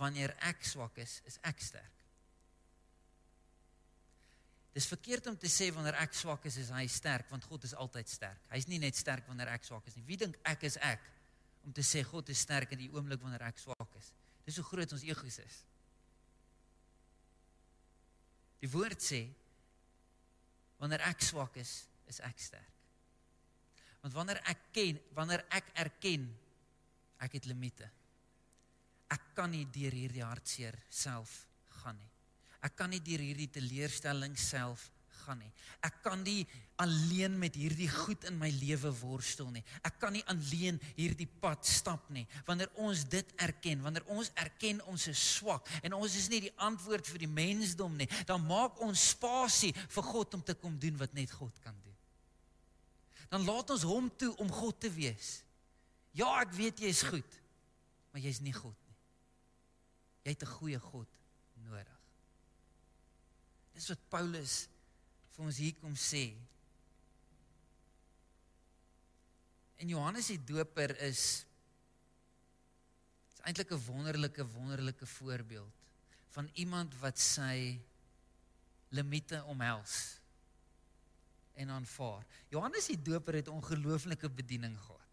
wanneer 0.00 0.32
ek 0.48 0.64
swak 0.64 0.96
is, 1.02 1.18
is 1.28 1.36
ek 1.46 1.60
sterk. 1.60 1.96
Dis 4.72 4.86
verkeerd 4.88 5.26
om 5.26 5.36
te 5.36 5.50
sê 5.50 5.68
wanneer 5.74 5.98
ek 6.00 6.14
swak 6.14 6.46
is, 6.48 6.56
is 6.62 6.70
hy 6.72 6.86
sterk, 6.88 7.28
want 7.32 7.44
God 7.50 7.66
is 7.66 7.74
altyd 7.74 8.08
sterk. 8.08 8.44
Hy's 8.52 8.68
nie 8.70 8.78
net 8.80 8.96
sterk 8.96 9.26
wanneer 9.28 9.50
ek 9.52 9.66
swak 9.66 9.88
is 9.90 9.98
nie. 9.98 10.06
Wie 10.06 10.18
dink 10.20 10.38
ek 10.48 10.64
is 10.68 10.78
ek 10.86 11.04
om 11.66 11.74
te 11.76 11.84
sê 11.84 12.04
God 12.06 12.30
is 12.32 12.40
sterk 12.46 12.72
in 12.76 12.84
die 12.84 12.90
oomblik 12.94 13.20
wanneer 13.20 13.44
ek 13.50 13.60
swak 13.60 13.98
is? 13.98 14.12
Dis 14.46 14.56
hoe 14.62 14.66
groot 14.70 14.96
ons 14.96 15.04
egos 15.04 15.40
is. 15.42 15.60
Die 18.62 18.70
woord 18.70 19.02
sê 19.04 19.24
wanneer 20.80 21.04
ek 21.10 21.24
swak 21.26 21.58
is, 21.60 21.82
is 22.08 22.22
ek 22.24 22.40
sterk. 22.40 22.76
Want 24.00 24.16
wanneer 24.16 24.40
ek 24.48 24.70
ken, 24.72 25.00
wanneer 25.16 25.42
ek 25.52 25.74
erken 25.82 26.30
ek 27.20 27.34
het 27.36 27.50
limite 27.50 27.90
ek 29.10 29.34
kan 29.34 29.50
nie 29.50 29.66
deur 29.74 29.94
hierdie 29.94 30.24
hartseer 30.24 30.76
self 30.92 31.44
gaan 31.80 31.98
nie. 31.98 32.08
Ek 32.66 32.76
kan 32.76 32.90
nie 32.92 33.00
deur 33.02 33.22
hierdie 33.24 33.48
teleurstelling 33.52 34.36
self 34.38 34.90
gaan 35.20 35.40
nie. 35.40 35.50
Ek 35.84 36.00
kan 36.04 36.20
nie 36.24 36.44
alleen 36.80 37.34
met 37.40 37.56
hierdie 37.58 37.88
goed 37.90 38.24
in 38.28 38.36
my 38.40 38.48
lewe 38.60 38.92
worstel 39.00 39.50
nie. 39.52 39.62
Ek 39.84 39.98
kan 40.00 40.14
nie 40.16 40.24
alleen 40.32 40.80
hierdie 40.96 41.28
pad 41.40 41.66
stap 41.68 42.08
nie. 42.12 42.26
Wanneer 42.48 42.70
ons 42.80 43.04
dit 43.10 43.34
erken, 43.40 43.82
wanneer 43.84 44.06
ons 44.12 44.32
erken 44.40 44.80
ons 44.90 45.08
is 45.10 45.24
swak 45.36 45.68
en 45.82 45.96
ons 45.98 46.16
is 46.16 46.28
nie 46.32 46.42
die 46.46 46.54
antwoord 46.68 47.08
vir 47.12 47.24
die 47.24 47.32
mensdom 47.32 47.96
nie, 48.00 48.08
dan 48.28 48.44
maak 48.48 48.80
ons 48.84 49.10
spasie 49.14 49.72
vir 49.76 50.10
God 50.12 50.38
om 50.38 50.44
te 50.44 50.56
kom 50.56 50.78
doen 50.80 50.98
wat 51.00 51.16
net 51.16 51.32
God 51.36 51.56
kan 51.64 51.76
doen. 51.76 51.96
Dan 53.30 53.46
laat 53.46 53.70
ons 53.70 53.86
hom 53.86 54.10
toe 54.18 54.32
om 54.42 54.50
God 54.52 54.80
te 54.82 54.90
wees. 54.92 55.40
Ja, 56.16 56.32
ek 56.42 56.56
weet 56.56 56.80
jy 56.82 56.90
is 56.90 57.04
goed, 57.06 57.40
maar 58.10 58.24
jy's 58.24 58.42
nie 58.42 58.56
God 58.56 58.79
Jy 60.24 60.34
het 60.34 60.42
'n 60.42 60.56
goeie 60.58 60.78
God 60.78 61.08
nodig. 61.54 62.00
Dis 63.74 63.88
wat 63.88 64.08
Paulus 64.08 64.68
vir 65.30 65.44
ons 65.44 65.56
hier 65.56 65.74
kom 65.80 65.94
sê. 65.94 66.36
En 69.80 69.88
Johannes 69.88 70.26
die 70.26 70.44
Doper 70.44 70.96
is 71.00 71.46
is 73.32 73.40
eintlik 73.46 73.72
'n 73.72 73.84
wonderlike 73.86 74.44
wonderlike 74.46 75.06
voorbeeld 75.06 75.72
van 76.28 76.50
iemand 76.54 76.94
wat 77.00 77.18
sy 77.18 77.80
limite 78.88 79.44
omhels 79.44 80.20
en 81.54 81.70
aanvaar. 81.70 82.26
Johannes 82.48 82.86
die 82.86 83.02
Doper 83.02 83.34
het 83.34 83.48
ongelooflike 83.48 84.30
bediening 84.30 84.76
gehad. 84.78 85.08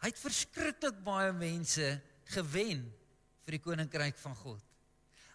Hy 0.00 0.08
het 0.08 0.18
verskriklik 0.18 1.04
baie 1.04 1.32
mense 1.32 2.02
gewen 2.24 2.92
vir 3.46 3.56
die 3.56 3.62
koninkryk 3.62 4.18
van 4.18 4.34
God. 4.34 4.62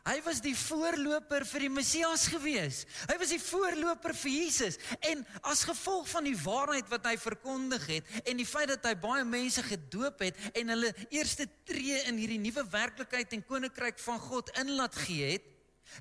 Hy 0.01 0.15
was 0.25 0.39
die 0.41 0.55
voorloper 0.57 1.43
vir 1.45 1.63
die 1.67 1.69
Messias 1.69 2.23
gewees. 2.31 2.79
Hy 3.05 3.19
was 3.21 3.29
die 3.35 3.41
voorloper 3.41 4.15
vir 4.17 4.31
Jesus 4.33 4.79
en 5.05 5.21
as 5.45 5.61
gevolg 5.67 6.07
van 6.09 6.25
die 6.25 6.37
waarheid 6.41 6.89
wat 6.89 7.05
hy 7.05 7.13
verkondig 7.21 7.85
het 7.85 8.09
en 8.25 8.41
die 8.41 8.47
feit 8.49 8.71
dat 8.73 8.87
hy 8.89 8.95
baie 8.97 9.21
mense 9.29 9.61
gedoop 9.67 10.23
het 10.25 10.39
en 10.57 10.73
hulle 10.73 10.89
eerste 11.13 11.45
tree 11.69 12.01
in 12.09 12.17
hierdie 12.17 12.41
nuwe 12.41 12.65
werklikheid 12.73 13.37
en 13.37 13.45
koninkryk 13.45 14.01
van 14.01 14.17
God 14.25 14.49
inlaat 14.63 14.97
gee 15.05 15.35
het, 15.35 15.45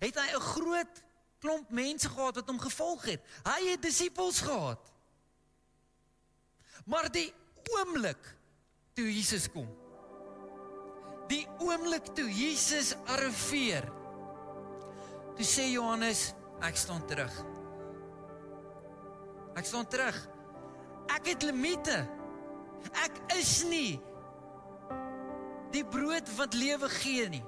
het 0.01 0.17
hy 0.17 0.29
'n 0.33 0.49
groot 0.49 1.05
klomp 1.41 1.71
mense 1.71 2.09
gehad 2.09 2.41
wat 2.41 2.49
hom 2.49 2.61
gevolg 2.61 3.05
het. 3.05 3.23
Hy 3.45 3.73
het 3.73 3.83
disippels 3.83 4.41
gehad. 4.41 4.81
Maar 6.85 7.13
die 7.13 7.29
oomblik 7.69 8.21
toe 8.97 9.13
Jesus 9.13 9.49
kom, 9.53 9.69
die 11.31 11.47
oomblik 11.63 12.11
toe 12.17 12.29
Jesus 12.29 12.95
arriveer. 13.11 13.87
Toe 15.39 15.47
sê 15.47 15.71
Johannes, 15.71 16.31
ek 16.67 16.77
staan 16.77 17.05
terug. 17.09 17.35
Ek 19.59 19.67
staan 19.67 19.89
terug. 19.91 20.17
Ek 21.11 21.33
het 21.33 21.47
limite. 21.47 22.03
Ek 23.05 23.17
is 23.37 23.61
nie 23.69 24.01
die 25.71 25.85
brood 25.87 26.27
wat 26.39 26.57
lewe 26.59 26.89
gee 27.01 27.29
nie. 27.31 27.45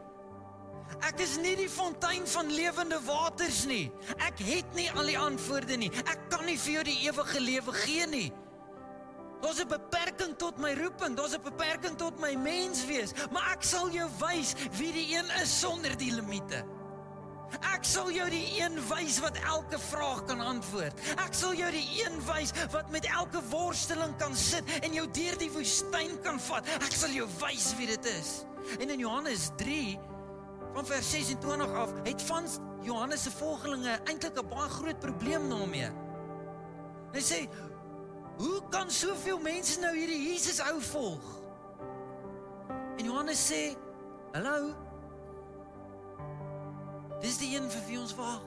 Ek 1.03 1.23
is 1.25 1.39
nie 1.41 1.55
die 1.57 1.71
fontein 1.73 2.27
van 2.29 2.51
lewende 2.53 2.99
waters 3.07 3.65
nie. 3.67 3.87
Ek 4.23 4.39
het 4.45 4.77
nie 4.77 4.89
al 4.93 5.09
die 5.09 5.19
antwoorde 5.19 5.79
nie. 5.81 5.91
Ek 6.05 6.29
kan 6.31 6.45
nie 6.47 6.59
vir 6.61 6.79
jou 6.79 6.85
die 6.91 6.99
ewige 7.09 7.43
lewe 7.43 7.75
gee 7.83 8.07
nie. 8.07 8.29
Daar's 9.43 9.61
'n 9.61 9.69
beperking 10.33 10.39
tot 10.39 10.59
my 10.59 10.75
roeping, 10.75 11.17
daar's 11.17 11.35
'n 11.35 11.43
beperking 11.43 11.97
tot 11.97 12.19
my 12.19 12.35
menswees, 12.35 13.13
maar 13.31 13.53
ek 13.53 13.63
sal 13.63 13.91
jou 13.91 14.09
wys 14.19 14.55
wie 14.79 14.93
die 14.93 15.17
een 15.17 15.29
is 15.43 15.61
sonder 15.61 15.97
die 15.97 16.13
limite. 16.13 16.65
Ek 17.75 17.85
sal 17.85 18.11
jou 18.11 18.31
die 18.31 18.61
een 18.61 18.79
wys 18.89 19.21
wat 19.21 19.37
elke 19.37 19.79
vraag 19.79 20.25
kan 20.25 20.41
antwoord. 20.41 20.99
Ek 21.19 21.35
sal 21.35 21.55
jou 21.55 21.71
die 21.71 22.05
een 22.05 22.19
wys 22.25 22.53
wat 22.71 22.91
met 22.91 23.05
elke 23.05 23.43
worsteling 23.51 24.17
kan 24.17 24.35
sit 24.35 24.65
en 24.83 24.93
jou 24.93 25.07
deur 25.11 25.37
die 25.39 25.51
woestyn 25.51 26.21
kan 26.23 26.41
vat. 26.41 26.67
Ek 26.67 26.93
sal 26.93 27.11
jou 27.11 27.29
wys 27.41 27.75
wie 27.77 27.87
dit 27.87 28.05
is. 28.05 28.47
En 28.81 28.89
in 28.89 28.99
Johannes 28.99 29.51
3 29.57 29.99
van 30.73 30.87
vers 30.87 31.11
26 31.11 31.73
af 31.75 31.93
het 32.05 32.23
van 32.23 32.49
Johannes 32.83 33.23
se 33.23 33.31
volgelinge 33.31 34.01
eintlik 34.05 34.39
'n 34.39 34.49
baie 34.49 34.69
groot 34.69 35.01
probleem 35.01 35.49
daarmee. 35.49 35.91
Hy 37.13 37.21
sê 37.21 37.49
Hoe 38.37 38.63
kan 38.71 38.91
soveel 38.91 39.39
mense 39.39 39.81
nou 39.81 39.93
hierdie 39.97 40.21
Jesus 40.31 40.61
ou 40.65 40.81
volg? 40.81 41.27
En 42.97 43.05
Johannes 43.05 43.43
sê, 43.53 43.77
"Hallo. 44.33 44.75
Dis 47.21 47.39
die 47.39 47.57
een 47.57 47.71
vir 47.71 47.85
wie 47.87 47.99
ons 48.01 48.15
wag." 48.15 48.43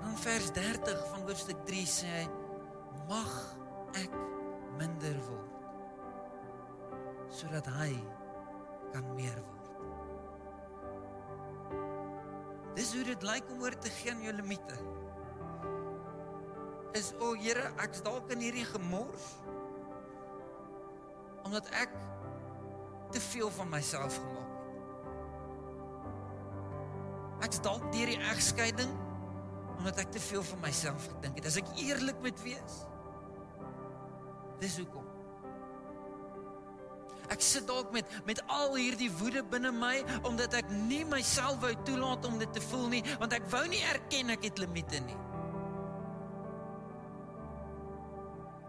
Dan 0.00 0.16
vers 0.16 0.52
30 0.52 1.08
van 1.08 1.20
hoofstuk 1.20 1.64
3 1.64 1.86
sê 1.86 2.06
hy, 2.06 2.28
"Mag 3.08 3.56
ek 3.92 4.10
minder 4.78 5.16
word 5.28 5.50
sodat 7.28 7.66
hy 7.66 8.02
kan 8.92 9.14
meer 9.14 9.42
word." 9.42 9.56
Dis 12.74 12.94
hoe 12.94 13.04
dit 13.04 13.22
lyk 13.22 13.50
om 13.50 13.62
oor 13.62 13.78
te 13.78 13.88
gee 13.88 14.10
aan 14.12 14.22
jou 14.22 14.32
limite 14.32 14.76
is 16.94 17.12
o 17.18 17.30
oh, 17.30 17.34
Here, 17.40 17.72
ek's 17.82 18.02
dalk 18.06 18.30
in 18.34 18.40
hierdie 18.44 18.66
gemors 18.68 19.34
omdat 21.46 21.68
ek 21.78 21.92
te 23.14 23.20
veel 23.22 23.50
van 23.54 23.68
myself 23.70 24.16
gemaak 24.18 24.50
het. 24.50 24.54
Ek's 27.46 27.60
dalk 27.62 27.84
deur 27.94 28.10
die 28.10 28.18
egskeiding 28.32 28.90
omdat 29.76 30.00
ek 30.02 30.14
te 30.16 30.22
veel 30.24 30.42
van 30.42 30.62
myself 30.64 31.06
gedink 31.12 31.36
het. 31.38 31.46
As 31.46 31.58
ek 31.60 31.68
eerlik 31.78 32.18
moet 32.24 32.40
wees, 32.42 32.80
dis 34.62 34.78
hoekom. 34.80 35.04
Ek 37.30 37.42
sit 37.42 37.66
dalk 37.68 37.90
met 37.94 38.10
met 38.26 38.40
al 38.54 38.76
hierdie 38.78 39.10
woede 39.18 39.42
binne 39.50 39.72
my 39.74 39.98
omdat 40.28 40.54
ek 40.62 40.70
nie 40.86 41.04
myself 41.08 41.58
wou 41.62 41.74
toelaat 41.86 42.26
om 42.28 42.38
dit 42.42 42.52
te 42.54 42.62
voel 42.70 42.88
nie, 42.96 43.02
want 43.20 43.34
ek 43.36 43.46
wou 43.52 43.64
nie 43.70 43.82
erken 43.92 44.34
ek 44.34 44.46
het 44.50 44.62
limite 44.62 45.02
nie. 45.06 45.18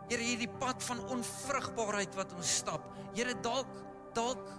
Here 0.08 0.24
hierdie 0.24 0.52
pad 0.60 0.84
van 0.88 1.04
onvrugbaarheid 1.12 2.16
wat 2.16 2.32
ons 2.38 2.56
stap. 2.62 2.86
Here 3.16 3.36
dalk 3.44 3.72
dalk 4.16 4.56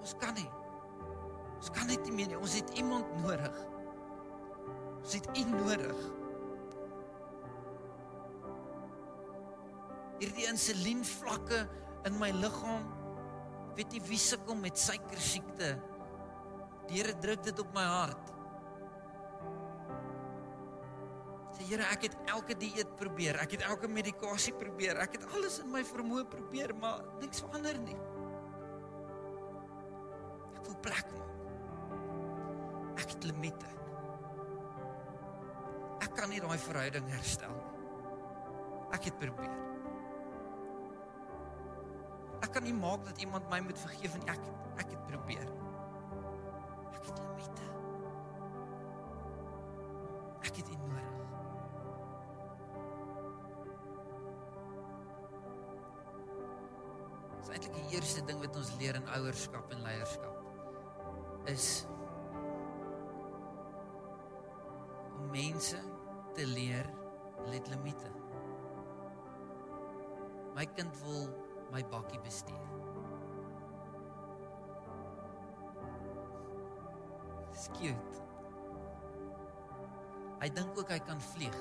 Ons 0.00 0.14
kan 0.16 0.32
nie. 0.34 0.48
Ons 1.60 1.68
kan 1.76 1.90
net 1.90 2.00
nie 2.08 2.14
meer 2.16 2.30
nie. 2.32 2.38
Ons 2.40 2.56
het 2.56 2.70
iemand 2.80 3.10
nodig. 3.20 3.58
Ons 4.96 5.12
het 5.18 5.28
U 5.36 5.42
nodig. 5.52 6.00
Hierdie 10.20 10.48
insulien 10.48 11.04
vlakke 11.04 11.62
in 12.08 12.16
my 12.20 12.32
liggaam. 12.36 12.88
Weet 13.76 13.94
jy 13.96 14.02
wie 14.08 14.20
sukkel 14.20 14.58
met 14.58 14.80
suiker 14.80 15.20
siekte? 15.20 15.70
Die 16.88 16.98
Here 16.98 17.14
druk 17.22 17.44
dit 17.46 17.62
op 17.62 17.70
my 17.76 17.84
hart. 17.86 18.34
Sê 21.60 21.66
Here, 21.68 21.84
ek 21.92 22.06
het 22.06 22.14
elke 22.32 22.54
dieet 22.56 22.88
probeer. 22.96 23.36
Ek 23.42 23.52
het 23.52 23.66
elke 23.68 23.88
medikasie 23.92 24.54
probeer. 24.56 24.96
Ek 25.04 25.18
het 25.18 25.26
alles 25.36 25.58
in 25.60 25.68
my 25.68 25.82
vermoë 25.84 26.22
probeer, 26.32 26.72
maar 26.72 27.02
niks 27.20 27.42
verander 27.44 27.76
nie. 27.84 27.98
Ek 30.56 30.62
wil 30.64 30.78
plek 30.86 31.10
maak. 31.18 31.34
Ek 33.02 33.12
het 33.12 33.28
limite. 33.28 33.74
Ek 36.00 36.16
kan 36.16 36.32
nie 36.32 36.40
daai 36.40 36.56
verhouding 36.64 37.12
herstel 37.12 37.52
nie. 37.52 37.84
Ek 38.96 39.10
het 39.10 39.20
probeer. 39.20 39.58
Ek 42.40 42.54
kan 42.56 42.64
nie 42.64 42.72
maak 42.72 43.04
dat 43.04 43.20
iemand 43.20 43.52
my 43.52 43.60
moet 43.68 43.84
vergeef 43.84 44.16
en 44.16 44.24
ek 44.32 44.48
ek 44.80 44.94
het 44.94 45.04
probeer. 45.12 45.52
Ek 46.96 47.04
het 47.04 47.20
limite. 47.20 47.69
Ons 58.60 58.72
leer 58.76 58.96
in 58.98 59.06
ouerskap 59.16 59.70
en 59.72 59.80
leierskap 59.86 61.46
is 61.48 61.66
om 65.16 65.30
mense 65.32 65.78
te 66.36 66.44
leer 66.44 66.88
let 67.48 67.70
limite. 67.72 68.10
My 70.56 70.66
kind 70.76 71.00
wil 71.06 71.30
my 71.72 71.80
bakkie 71.88 72.20
bestuur. 72.26 72.66
Cute. 77.80 78.20
Hy 80.40 80.48
dink 80.56 80.76
ook 80.80 80.90
hy 80.92 80.98
kan 81.06 81.20
vlieg. 81.32 81.56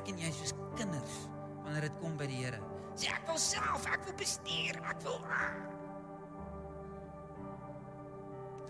Ek 0.00 0.08
en 0.12 0.20
jy 0.22 0.30
soos 0.32 0.54
kinders 0.78 1.16
wanneer 1.60 1.88
dit 1.88 1.98
kom 2.00 2.16
by 2.18 2.28
die 2.30 2.40
Here. 2.40 2.60
Sê 2.98 3.12
ek 3.12 3.28
wil 3.28 3.38
self, 3.40 3.86
ek 3.88 4.08
wil 4.08 4.16
bestuur, 4.20 4.80
ek 4.90 5.04
wil 5.04 5.20
ah. 5.28 5.52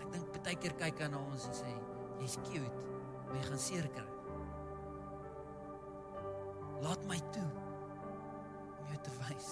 Ek 0.01 0.07
dink 0.13 0.29
partykeer 0.35 0.77
kyk 0.81 1.03
hy 1.05 1.09
na 1.13 1.21
ons 1.31 1.47
en 1.49 1.57
sê 1.57 1.73
jy's 2.21 2.37
cute, 2.45 2.85
maar 3.25 3.39
jy 3.39 3.43
gaan 3.47 3.63
seer 3.65 3.89
kry. 3.95 4.07
Laat 6.81 7.03
my 7.09 7.19
toe 7.33 7.47
om 8.81 8.87
jou 8.91 9.01
te 9.05 9.17
wys. 9.21 9.51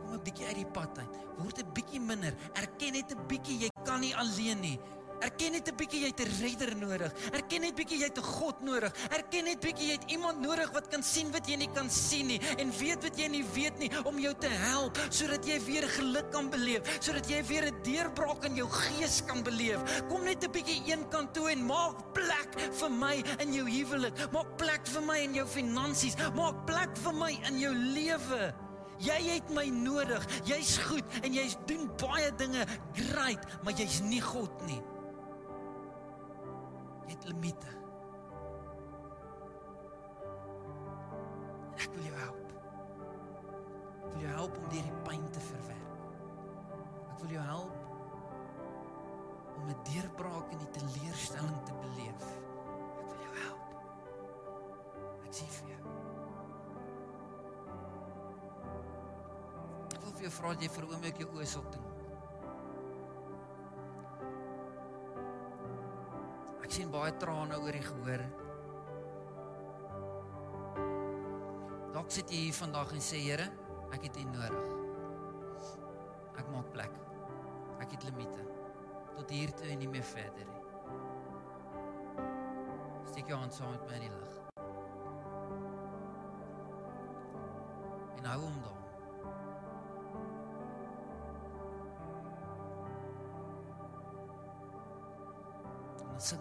Kom 0.00 0.14
'n 0.16 0.22
bietjie 0.24 0.46
uit 0.46 0.58
die 0.62 0.70
pad 0.76 0.98
uit. 0.98 1.18
Word 1.38 1.58
'n 1.60 1.72
bietjie 1.76 2.00
minder. 2.00 2.34
Erken 2.54 2.92
net 2.92 3.12
'n 3.12 3.26
bietjie 3.28 3.58
jy 3.64 3.70
kan 3.84 4.00
nie 4.00 4.14
alleen 4.16 4.60
nie. 4.60 4.78
Erken 5.20 5.52
net 5.52 5.68
'n 5.68 5.76
bietjie 5.76 6.00
jy 6.00 6.06
het 6.08 6.20
'n 6.20 6.32
redder 6.40 6.76
nodig. 6.76 7.12
Erken 7.32 7.60
net 7.60 7.74
bietjie 7.74 7.98
jy 7.98 8.08
het 8.08 8.18
'n 8.18 8.22
God 8.22 8.60
nodig. 8.62 8.92
Erken 9.10 9.44
net 9.44 9.60
bietjie 9.60 9.86
jy 9.88 9.92
het 9.92 10.10
iemand 10.10 10.40
nodig 10.40 10.70
wat 10.72 10.88
kan 10.88 11.02
sien 11.02 11.30
wat 11.30 11.46
jy 11.46 11.56
nie 11.56 11.70
kan 11.74 11.90
sien 11.90 12.26
nie 12.26 12.40
en 12.58 12.72
weet 12.78 13.02
wat 13.02 13.18
jy 13.18 13.28
nie 13.28 13.44
weet 13.54 13.78
nie 13.78 13.90
om 14.04 14.18
jou 14.18 14.34
te 14.34 14.48
help 14.48 14.98
sodat 15.10 15.44
jy 15.44 15.60
weer 15.60 15.88
geluk 15.88 16.30
kan 16.32 16.50
beleef, 16.50 16.82
sodat 17.00 17.28
jy 17.28 17.42
weer 17.44 17.66
'n 17.66 17.82
deurbraak 17.82 18.44
in 18.44 18.56
jou 18.56 18.68
gees 18.68 19.22
kan 19.26 19.42
beleef. 19.42 19.80
Kom 20.08 20.24
net 20.24 20.42
'n 20.44 20.50
bietjie 20.50 20.82
eenkant 20.86 21.34
toe 21.34 21.50
en 21.50 21.66
maak 21.66 22.12
plek 22.14 22.72
vir 22.72 22.90
my 22.90 23.22
in 23.38 23.52
jou 23.52 23.68
huwelik. 23.68 24.32
Maak 24.32 24.56
plek 24.56 24.86
vir 24.86 25.02
my 25.02 25.18
in 25.18 25.34
jou 25.34 25.46
finansies. 25.46 26.16
Maak 26.34 26.66
plek 26.66 26.96
vir 26.96 27.12
my 27.12 27.38
in 27.46 27.58
jou 27.58 27.74
lewe. 27.74 28.54
Jy 28.98 29.20
het 29.34 29.50
my 29.50 29.66
nodig. 29.68 30.24
Jy's 30.44 30.78
goed 30.78 31.04
en 31.22 31.32
jy 31.32 31.48
doen 31.66 31.90
baie 31.96 32.30
dinge 32.36 32.66
great, 32.94 33.44
maar 33.62 33.72
jy's 33.72 34.00
nie 34.00 34.20
God 34.20 34.66
nie. 34.66 34.80
Het 37.20 37.28
limite. 37.28 37.66
Ek 41.76 41.90
wil 41.92 42.04
jou 42.04 42.16
help. 42.16 42.54
Ek 43.98 44.06
wil 44.14 44.22
jou 44.22 44.30
help 44.32 44.56
om 44.56 44.68
deur 44.72 44.86
die 44.88 45.02
pyn 45.04 45.26
te 45.34 45.42
verwerk. 45.44 46.08
Ek 47.10 47.18
wil 47.20 47.34
jou 47.36 47.44
help 47.44 47.76
om 49.58 49.68
'n 49.68 49.76
deurbraak 49.92 50.52
in 50.52 50.58
die 50.64 50.70
teleurstelling 50.78 51.62
te 51.68 51.76
beleef. 51.84 52.24
Ek 53.02 53.06
wil 53.12 53.20
jou 53.26 53.36
help. 53.44 53.68
Ek 55.26 55.32
sien 55.34 55.52
vir 55.58 55.68
jou. 55.68 55.82
Ek 59.92 60.00
wil 60.00 60.12
vir 60.12 60.22
jou 60.22 60.32
vra 60.40 60.48
dat 60.48 60.62
jy 60.62 60.68
vir 60.68 60.88
oomblik 60.88 61.18
jou 61.18 61.28
oë 61.36 61.46
sal 61.46 61.68
doen. 61.70 61.99
Ek 66.70 66.76
sien 66.76 66.90
baie 66.94 67.10
trane 67.18 67.56
oor 67.58 67.74
die 67.74 67.82
gehoor. 67.82 68.20
Dalk 71.96 72.12
sit 72.14 72.30
jy 72.30 72.44
hier 72.44 72.54
vandag 72.54 72.92
en 72.94 73.02
sê 73.02 73.18
Here, 73.24 73.48
ek 73.90 74.06
het 74.06 74.20
U 74.22 74.26
nodig. 74.28 74.68
Ek 76.38 76.46
maak 76.54 76.70
plek. 76.70 76.94
Ek 77.82 77.90
het 77.96 78.06
limite. 78.06 78.46
Tot 79.16 79.34
hier 79.34 79.50
toe 79.58 79.66
en 79.74 79.82
nie 79.82 79.90
meer 79.90 80.06
verder 80.12 80.46
nie. 80.46 80.62
Steek 83.10 83.34
jou 83.34 83.40
hand 83.42 83.58
saam 83.58 83.74
met 83.74 83.90
my 83.90 83.98
in 83.98 84.06
die 84.06 84.12
lig. 84.14 84.38
En 88.20 88.30
hou 88.30 88.44
hom 88.46 88.62
daar. 88.62 88.79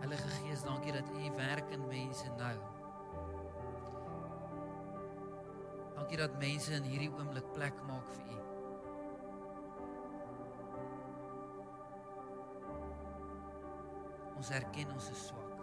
Heilige 0.04 0.28
Gees, 0.28 0.62
dankie 0.62 0.92
dat 0.92 1.08
U 1.08 1.30
werk 1.36 1.70
in 1.70 1.86
mense 1.88 2.28
nou. 2.36 2.56
Dankie 5.94 6.16
dat 6.16 6.34
mense 6.38 6.74
in 6.76 6.82
hierdie 6.82 7.08
oomblik 7.08 7.46
plek 7.56 7.78
maak 7.88 8.10
vir 8.12 8.34
U. 8.34 8.40
Ons 14.34 14.50
erken 14.58 14.92
ons 14.92 15.08
is 15.14 15.24
swak. 15.30 15.56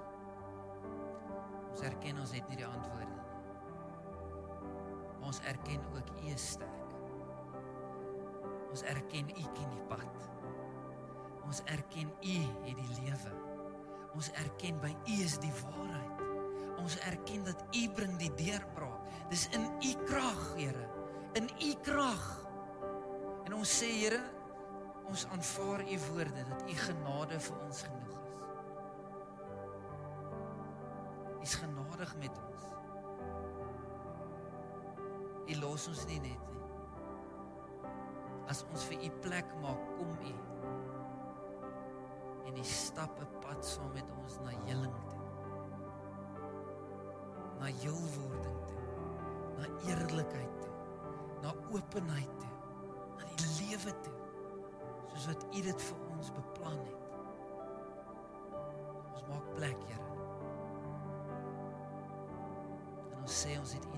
Ons 1.67 1.85
erken 1.91 2.23
ons 2.25 2.33
het 2.33 2.49
nie 2.49 2.59
die 2.63 2.65
antwoorde 2.65 3.11
nie. 3.11 3.21
Ons 5.21 5.43
erken 5.53 5.85
ook 5.93 6.11
U 6.17 6.33
is 6.33 6.49
sterk. 6.55 6.97
Ons 8.71 8.87
erken 8.89 9.29
U 9.37 9.45
ken 9.53 9.71
die 9.77 9.87
pad. 9.93 10.27
Ons 11.45 11.61
erken 11.77 12.09
U 12.09 12.41
het 12.65 12.75
die 12.81 12.91
lewe. 13.03 13.40
Ons 14.15 14.31
erken 14.35 14.79
by 14.83 14.91
U 14.91 15.17
is 15.23 15.37
die 15.39 15.53
waarheid. 15.61 16.23
Ons 16.81 16.97
erken 17.07 17.45
dat 17.47 17.63
U 17.77 17.83
bring 17.95 18.17
die 18.19 18.31
deurbraak. 18.39 19.07
Dis 19.31 19.47
in 19.55 19.67
U 19.69 19.91
krag, 20.05 20.41
Here. 20.57 20.87
In 21.39 21.47
U 21.47 21.71
krag. 21.85 22.23
En 23.45 23.55
ons 23.61 23.77
sê, 23.79 23.87
Here, 24.01 24.21
ons 25.07 25.25
aanvaar 25.31 25.85
U 25.85 25.99
woorde 26.09 26.45
dat 26.49 26.67
U 26.67 26.77
genade 26.85 27.39
vir 27.39 27.63
ons 27.67 27.83
genoeg 27.87 28.17
is. 28.31 28.45
U 31.31 31.43
is 31.47 31.55
genadig 31.57 32.15
met 32.21 32.41
ons. 32.45 32.69
U 35.51 35.59
los 35.63 35.87
ons 35.91 36.05
nie 36.07 36.19
net 36.23 36.47
nie. 36.47 36.51
As 38.51 38.65
ons 38.67 38.83
vir 38.89 39.05
U 39.07 39.09
plek 39.23 39.53
maak, 39.63 39.83
kom 39.95 40.11
U. 40.27 40.33
U 42.61 42.63
stap 42.63 43.19
'n 43.19 43.39
pad 43.41 43.65
saam 43.65 43.91
met 43.93 44.09
ons 44.21 44.35
na 44.45 44.51
heling 44.65 44.97
toe. 45.09 45.23
Na 47.59 47.65
heelwording 47.65 48.59
toe. 48.67 48.83
Na 49.57 49.65
eerlikheid 49.87 50.61
toe. 50.61 50.75
Na 51.41 51.53
openheid 51.71 52.39
toe. 52.39 52.53
Na 53.17 53.23
die 53.35 53.49
lewe 53.57 53.93
toe. 54.01 54.13
Soos 55.07 55.25
wat 55.25 55.43
U 55.43 55.61
dit 55.61 55.81
vir 55.81 55.97
ons 56.17 56.31
beplan 56.31 56.77
het. 56.77 57.01
Ons 59.13 59.23
maak 59.29 59.53
plek, 59.55 59.81
Here. 59.87 60.09
En 63.11 63.21
ons 63.21 63.41
sê 63.43 63.57
ons 63.59 63.73
het 63.73 63.90